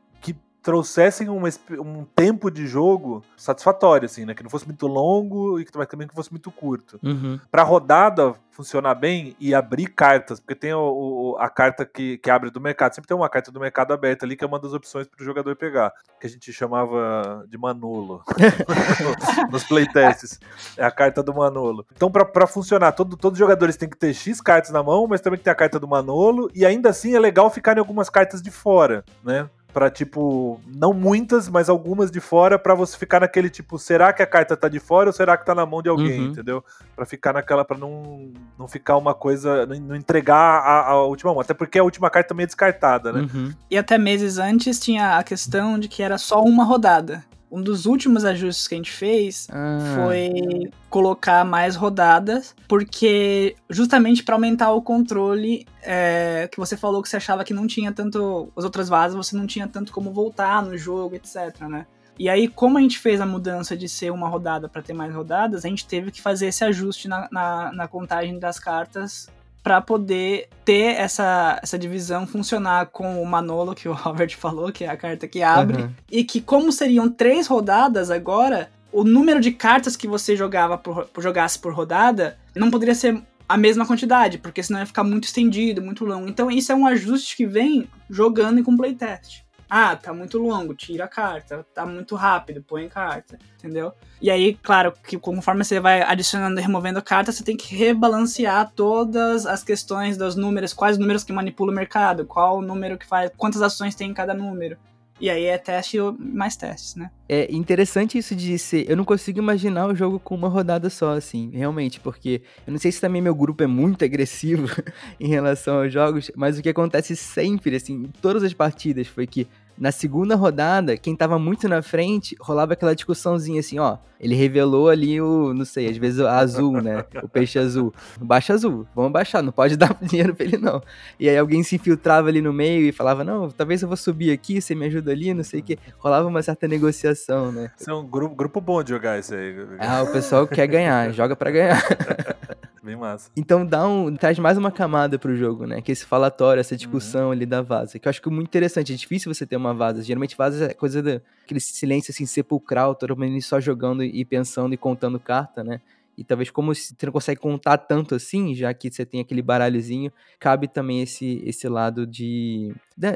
[0.62, 1.42] trouxessem um,
[1.80, 4.34] um tempo de jogo satisfatório, assim, né?
[4.34, 7.00] Que não fosse muito longo e que também que fosse muito curto.
[7.04, 7.40] Uhum.
[7.50, 12.30] Pra rodada funcionar bem e abrir cartas, porque tem o, o, a carta que, que
[12.30, 14.74] abre do mercado, sempre tem uma carta do mercado aberta ali, que é uma das
[14.74, 18.24] opções para o jogador pegar, que a gente chamava de Manolo
[19.50, 20.40] nos playtests.
[20.78, 21.86] É a carta do Manolo.
[21.96, 25.22] Então, para funcionar, todo, todos os jogadores têm que ter X cartas na mão, mas
[25.22, 28.42] também tem que a carta do Manolo, e ainda assim é legal ficarem algumas cartas
[28.42, 29.50] de fora, né?
[29.74, 34.22] Para tipo, não muitas, mas algumas de fora para você ficar naquele tipo, será que
[34.22, 36.28] a carta tá de fora ou será que tá na mão de alguém, uhum.
[36.28, 36.64] entendeu?
[36.96, 41.32] Para ficar naquela para não não ficar uma coisa, não, não entregar a, a, última
[41.32, 43.28] mão, até porque a última carta também é descartada, né?
[43.34, 43.54] Uhum.
[43.70, 47.86] E até meses antes tinha a questão de que era só uma rodada um dos
[47.86, 49.96] últimos ajustes que a gente fez ah.
[49.96, 57.10] foi colocar mais rodadas, porque justamente para aumentar o controle, é, que você falou que
[57.10, 58.52] você achava que não tinha tanto.
[58.56, 61.86] As outras vases você não tinha tanto como voltar no jogo, etc, né?
[62.18, 65.14] E aí, como a gente fez a mudança de ser uma rodada para ter mais
[65.14, 69.28] rodadas, a gente teve que fazer esse ajuste na, na, na contagem das cartas
[69.64, 74.84] para poder ter essa, essa divisão funcionar com o Manolo, que o Robert falou, que
[74.84, 75.90] é a carta que abre, uhum.
[76.10, 81.08] e que como seriam três rodadas agora, o número de cartas que você jogava por,
[81.20, 85.82] jogasse por rodada não poderia ser a mesma quantidade, porque senão ia ficar muito estendido,
[85.82, 86.28] muito longo.
[86.28, 89.44] Então isso é um ajuste que vem jogando com playtest.
[89.74, 91.66] Ah, tá muito longo, tira a carta.
[91.74, 93.40] Tá muito rápido, põe carta.
[93.58, 93.94] Entendeu?
[94.22, 98.70] E aí, claro, que conforme você vai adicionando e removendo carta, você tem que rebalancear
[98.76, 103.08] todas as questões dos números, quais números que manipula o mercado, qual o número que
[103.08, 104.78] faz, quantas ações tem em cada número.
[105.22, 107.12] E aí é teste mais testes, né?
[107.30, 108.90] É interessante isso de ser.
[108.90, 112.80] Eu não consigo imaginar o jogo com uma rodada só, assim, realmente, porque eu não
[112.80, 114.66] sei se também meu grupo é muito agressivo
[115.20, 119.28] em relação aos jogos, mas o que acontece sempre, assim, em todas as partidas foi
[119.28, 119.48] que
[119.82, 123.98] na segunda rodada, quem tava muito na frente, rolava aquela discussãozinha assim, ó.
[124.20, 127.04] Ele revelou ali o, não sei, às vezes o azul, né?
[127.24, 127.92] O peixe azul.
[128.20, 130.84] Baixa azul, vamos baixar, não pode dar dinheiro pra ele não.
[131.20, 134.32] E aí alguém se infiltrava ali no meio e falava, não, talvez eu vou subir
[134.32, 135.80] aqui, você me ajuda ali, não sei o que.
[135.98, 137.72] Rolava uma certa negociação, né?
[137.76, 139.66] Isso é um grupo, grupo bom de jogar isso aí.
[139.80, 141.82] Ah, o pessoal quer ganhar, joga para ganhar.
[142.84, 143.30] Bem massa.
[143.38, 145.82] Então dá um, traz mais uma camada pro jogo, né?
[145.82, 147.32] Que esse falatório, essa discussão uhum.
[147.32, 148.00] ali da vaza.
[148.00, 148.92] Que eu acho que é muito interessante.
[148.92, 150.02] É difícil você ter uma vaza.
[150.02, 154.78] Geralmente vaza é coisa daquele silêncio assim, sepulcral, todo mundo só jogando e pensando e
[154.78, 155.80] contando carta, né?
[156.18, 160.12] E talvez como você não consegue contar tanto assim, já que você tem aquele baralhozinho,
[160.40, 162.74] cabe também esse, esse lado de,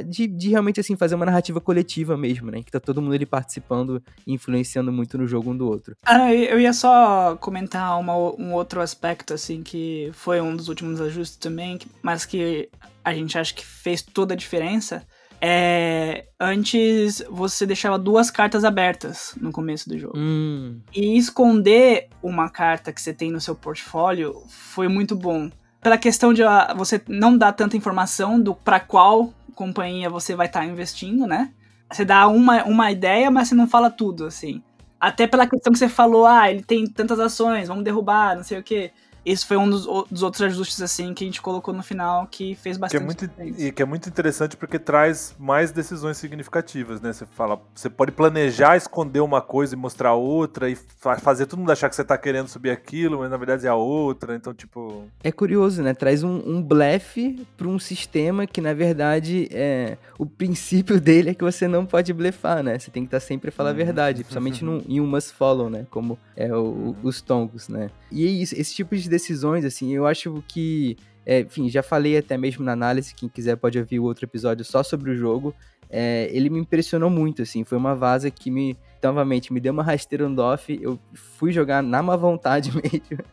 [0.08, 2.64] de, de realmente assim fazer uma narrativa coletiva mesmo, né?
[2.64, 5.96] Que tá todo mundo ali participando e influenciando muito no jogo um do outro.
[6.06, 11.02] Ah, eu ia só comentar uma, um outro aspecto, assim, que foi um dos últimos
[11.02, 12.70] ajustes também, mas que
[13.04, 15.06] a gente acha que fez toda a diferença
[15.42, 20.18] é, antes você deixava duas cartas abertas no começo do jogo.
[20.18, 20.80] Hum.
[20.94, 25.50] E esconder uma carta que você tem no seu portfólio foi muito bom.
[25.82, 30.48] Pela questão de uh, você não dar tanta informação do para qual companhia você vai
[30.48, 31.52] estar tá investindo, né?
[31.92, 34.64] Você dá uma, uma ideia, mas você não fala tudo, assim.
[35.00, 38.60] Até pela questão que você falou, ah, ele tem tantas ações, vamos derrubar, não sei
[38.60, 38.92] o quê
[39.26, 42.56] esse foi um dos, dos, outros ajustes assim que a gente colocou no final que
[42.56, 43.00] fez bastante.
[43.00, 47.12] Que é muito, e que é muito interessante porque traz mais decisões significativas, né?
[47.12, 50.78] Você fala, você pode planejar esconder uma coisa e mostrar outra e
[51.22, 53.76] fazer todo mundo achar que você tá querendo subir aquilo, mas na verdade é a
[53.76, 54.36] outra.
[54.36, 55.06] Então, tipo.
[55.24, 55.94] É curioso, né?
[55.94, 61.34] Traz um, um blefe para um sistema que, na verdade, é o princípio dele é
[61.34, 62.78] que você não pode blefar, né?
[62.78, 63.78] Você tem que estar tá sempre a falar a uhum.
[63.78, 65.86] verdade, principalmente no, em um must follow, né?
[65.90, 66.96] Como é o, uhum.
[67.04, 67.90] os tongos, né?
[68.12, 70.98] E é isso, esse tipo de decisões, assim, eu acho que.
[71.26, 74.64] É, enfim, já falei até mesmo na análise, quem quiser pode ouvir o outro episódio
[74.64, 75.56] só sobre o jogo.
[75.90, 79.84] É, ele me impressionou muito, assim, foi uma vaza que me, novamente, me deu uma
[79.84, 83.24] rasteira no DOF, eu fui jogar na má vontade mesmo,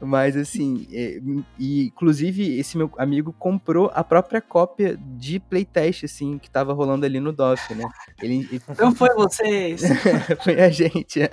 [0.00, 1.20] mas assim, é,
[1.58, 7.06] e inclusive esse meu amigo comprou a própria cópia de playtest, assim, que tava rolando
[7.06, 7.88] ali no DOF, né?
[8.20, 8.62] Ele, ele...
[8.78, 9.82] Não foi vocês!
[10.42, 11.30] foi a gente, é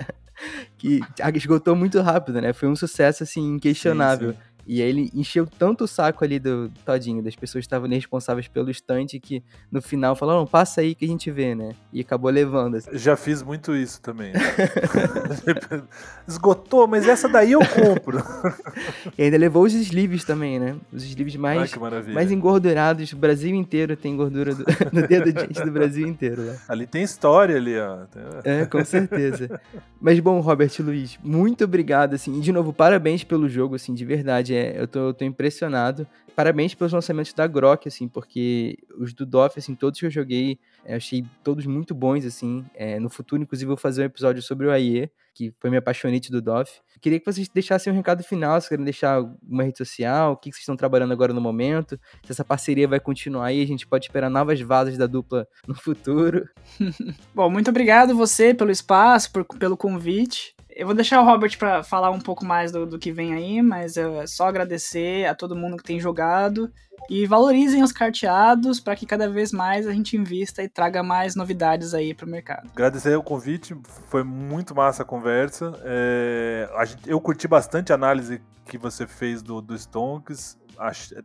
[0.78, 1.00] que
[1.36, 2.52] esgotou muito rápido, né?
[2.52, 4.30] Foi um sucesso, assim, inquestionável.
[4.32, 4.49] Sim, sim.
[4.72, 8.46] E aí ele encheu tanto o saco ali do Todinho, das pessoas que estavam responsáveis
[8.46, 11.74] pelo estante, que no final falaram, passa aí que a gente vê, né?
[11.92, 12.76] E acabou levando.
[12.76, 12.96] Assim.
[12.96, 14.30] Já fiz muito isso também.
[16.24, 18.22] Esgotou, mas essa daí eu compro.
[19.18, 20.76] e ainda levou os sleeves também, né?
[20.92, 21.74] Os sleeves mais,
[22.14, 23.12] mais engordurados.
[23.12, 26.42] O Brasil inteiro tem gordura do, no dedo de gente do Brasil inteiro.
[26.42, 26.56] Né?
[26.68, 28.02] Ali tem história ali, ó.
[28.44, 29.60] É, com certeza.
[30.00, 32.38] Mas bom, Robert Luiz, muito obrigado, assim.
[32.38, 34.54] E de novo, parabéns pelo jogo, assim, de verdade.
[34.54, 36.06] É eu, tô, eu tô impressionado.
[36.34, 40.58] Parabéns pelos lançamentos da Grok, assim, porque os do DOF, assim, todos que eu joguei,
[40.86, 42.64] eu achei todos muito bons, assim.
[42.74, 45.80] É, no futuro, inclusive, eu vou fazer um episódio sobre o AIE, que foi minha
[45.80, 46.80] apaixonite do DOF.
[47.00, 50.50] Queria que vocês deixassem um recado final, se querem deixar uma rede social, o que
[50.50, 54.06] vocês estão trabalhando agora no momento, se essa parceria vai continuar aí, a gente pode
[54.06, 56.48] esperar novas vazas da dupla no futuro.
[57.34, 60.54] Bom, muito obrigado você pelo espaço, por, pelo convite.
[60.80, 63.60] Eu vou deixar o Robert para falar um pouco mais do, do que vem aí,
[63.60, 66.72] mas é só agradecer a todo mundo que tem jogado
[67.10, 71.36] e valorizem os carteados para que cada vez mais a gente invista e traga mais
[71.36, 72.70] novidades aí para o mercado.
[72.72, 73.76] Agradecer o convite,
[74.08, 75.78] foi muito massa a conversa.
[75.84, 80.56] É, a gente, eu curti bastante a análise que você fez do, do Stonks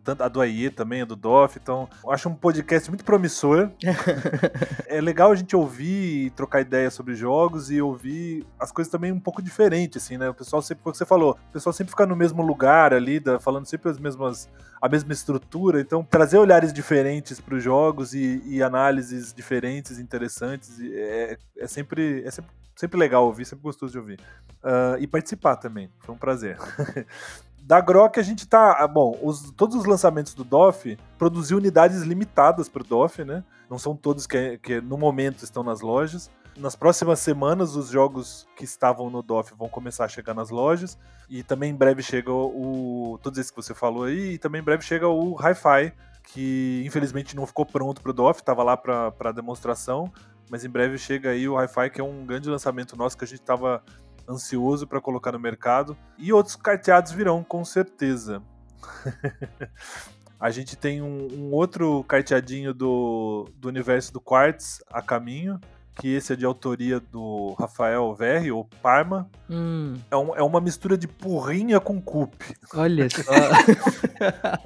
[0.04, 3.72] tanto a do AIE também, a do DOF, então acho um podcast muito promissor.
[4.88, 9.12] é legal a gente ouvir e trocar ideias sobre jogos e ouvir as coisas também
[9.12, 10.30] um pouco diferentes, assim, né?
[10.30, 13.40] O pessoal sempre, como você falou, o pessoal sempre fica no mesmo lugar ali, da,
[13.40, 14.50] falando sempre as mesmas,
[14.82, 20.80] a mesma estrutura, então trazer olhares diferentes para os jogos e, e, análises diferentes, interessantes,
[20.82, 24.20] é, é sempre, é sempre sempre legal ouvir, sempre gostoso de ouvir.
[24.62, 26.58] Uh, e participar também, foi um prazer.
[27.66, 28.74] Da Grok a gente tá.
[28.78, 33.44] Ah, bom, os, todos os lançamentos do DOF produziu unidades limitadas para o DOF, né?
[33.68, 36.30] Não são todos que, que no momento estão nas lojas.
[36.56, 40.96] Nas próximas semanas, os jogos que estavam no DOF vão começar a chegar nas lojas.
[41.28, 43.18] E também em breve chega o.
[43.24, 44.34] Todos esses que você falou aí.
[44.34, 45.92] E também em breve chega o Hi-Fi,
[46.22, 50.14] que infelizmente não ficou pronto para o DOF, estava lá para demonstração.
[50.52, 53.28] Mas em breve chega aí o Hi-Fi, que é um grande lançamento nosso que a
[53.28, 53.84] gente estava
[54.30, 55.98] ansioso para colocar no mercado.
[56.18, 58.42] E outros carteados virão, com certeza.
[60.40, 65.60] a gente tem um, um, outro carteadinho do, do universo do Quartz a caminho,
[65.96, 69.30] que esse é de autoria do Rafael Verri, ou Parma.
[69.50, 69.96] Hum.
[70.12, 72.34] É, um, é, uma mistura de porrinha com cup.
[72.74, 73.32] Olha só.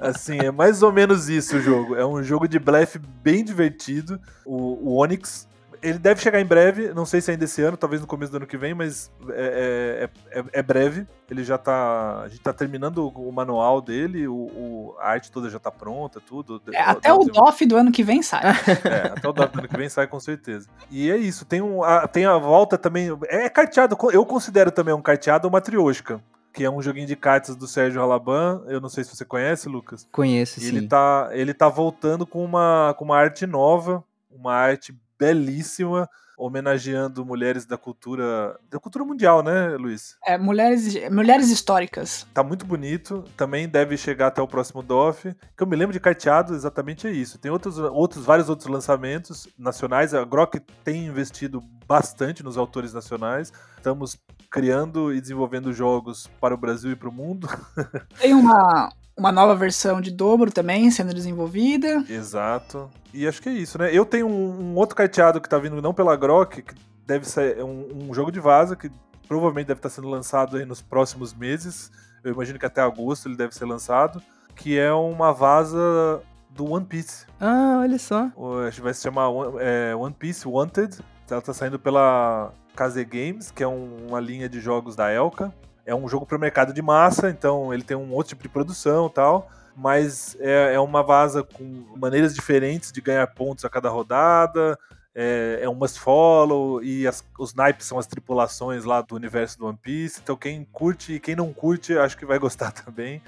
[0.00, 1.94] assim, é mais ou menos isso o jogo.
[1.94, 4.20] É um jogo de blefe bem divertido.
[4.44, 5.48] O, o Onyx
[5.82, 8.36] ele deve chegar em breve, não sei se ainda esse ano, talvez no começo do
[8.36, 11.06] ano que vem, mas é, é, é, é breve.
[11.30, 12.22] Ele já tá.
[12.22, 16.20] A gente tá terminando o manual dele, o, o a arte toda já tá pronta,
[16.20, 16.60] tudo.
[16.72, 18.42] É, até o DOF do ano que vem sai.
[18.84, 20.68] É, até o DOF do ano que vem sai, com certeza.
[20.90, 23.08] E é isso, tem, um, a, tem a volta também.
[23.28, 26.20] É carteado, eu considero também um carteado uma triosca
[26.52, 28.62] que é um joguinho de cartas do Sérgio Alaban.
[28.66, 30.06] Eu não sei se você conhece, Lucas.
[30.10, 30.66] Conheço, sim.
[30.66, 36.08] Ele tá, ele tá voltando com uma, com uma arte nova, uma arte belíssima,
[36.38, 40.16] homenageando mulheres da cultura da cultura mundial, né, Luiz?
[40.24, 42.26] É, mulheres, mulheres históricas.
[42.32, 43.22] Tá muito bonito.
[43.36, 45.34] Também deve chegar até o próximo DOF.
[45.54, 47.38] Que eu me lembro de carteado, exatamente é isso.
[47.38, 50.14] Tem outros, outros vários outros lançamentos nacionais.
[50.14, 53.52] A Grok tem investido bastante nos autores nacionais.
[53.76, 54.16] Estamos
[54.50, 57.48] criando e desenvolvendo jogos para o Brasil e para o mundo.
[58.18, 62.02] Tem uma, uma nova versão de dobro também sendo desenvolvida.
[62.08, 62.90] Exato.
[63.12, 63.90] E acho que é isso, né?
[63.92, 66.74] Eu tenho um, um outro carteado que tá vindo não pela Grok, que
[67.06, 68.90] deve ser um, um, jogo de vaza, que
[69.28, 71.92] provavelmente deve estar sendo lançado aí nos próximos meses.
[72.24, 74.22] Eu imagino que até agosto ele deve ser lançado.
[74.56, 77.26] Que é uma vaza do One Piece.
[77.38, 78.30] Ah, olha só.
[78.66, 79.28] Acho que vai se chamar
[79.60, 80.98] é, One Piece Wanted.
[81.30, 85.54] Ela tá saindo pela KZ Games, que é um, uma linha de jogos da Elka.
[85.90, 88.48] É um jogo para o mercado de massa, então ele tem um outro tipo de
[88.48, 89.50] produção tal.
[89.74, 91.64] Mas é, é uma vaza com
[91.96, 94.78] maneiras diferentes de ganhar pontos a cada rodada.
[95.12, 99.58] É, é um must follow e as, os naipes são as tripulações lá do universo
[99.58, 100.20] do One Piece.
[100.22, 103.20] Então quem curte e quem não curte, acho que vai gostar também.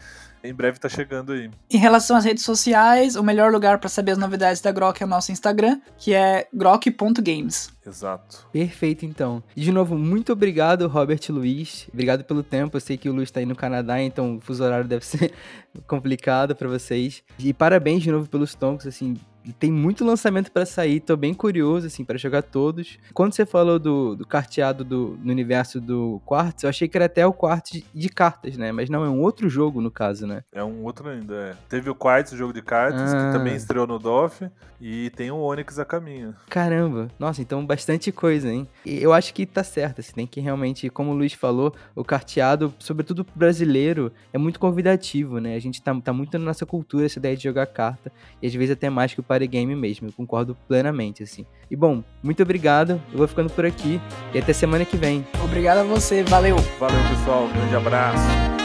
[0.45, 1.51] Em breve tá chegando aí.
[1.71, 5.07] Em relação às redes sociais, o melhor lugar para saber as novidades da Grok é
[5.07, 7.73] o nosso Instagram, que é grok.games.
[7.87, 8.47] Exato.
[8.53, 9.43] Perfeito, então.
[9.55, 11.89] De novo, muito obrigado, Robert Luiz.
[11.93, 12.77] Obrigado pelo tempo.
[12.77, 15.33] Eu sei que o Luiz está aí no Canadá, então o fuso horário deve ser
[15.87, 17.23] complicado para vocês.
[17.39, 19.17] E parabéns de novo pelos tonks, assim,
[19.59, 22.99] tem muito lançamento para sair, tô bem curioso, assim, para jogar todos.
[23.13, 27.07] Quando você falou do, do carteado do, no universo do Quartz, eu achei que era
[27.07, 28.71] até o Quartz de, de, cartas, né?
[28.71, 30.45] Mas não, é um outro jogo, no caso, né?
[30.53, 31.57] É um outro ainda, é.
[31.69, 33.27] Teve o Quartz, o jogo de cartas, ah.
[33.27, 34.49] que também estreou no DOF,
[34.81, 36.35] e tem o Onix a caminho.
[36.49, 37.09] Caramba!
[37.19, 38.69] Nossa, então bastante coisa, hein?
[38.85, 42.05] E eu acho que tá certo, assim, tem que realmente, como o Luiz falou, o
[42.05, 45.55] carteado, sobretudo brasileiro, é muito convidativo, né?
[45.55, 48.55] A gente tá, tá muito na nossa cultura essa ideia de jogar carta, e às
[48.55, 51.47] vezes até mais que o party game mesmo, eu concordo plenamente, assim.
[51.71, 53.99] E bom, muito obrigado, eu vou ficando por aqui,
[54.35, 55.27] e até semana que vem.
[55.43, 56.57] Obrigado a você, valeu!
[56.79, 58.62] Valeu, pessoal, grande abraço!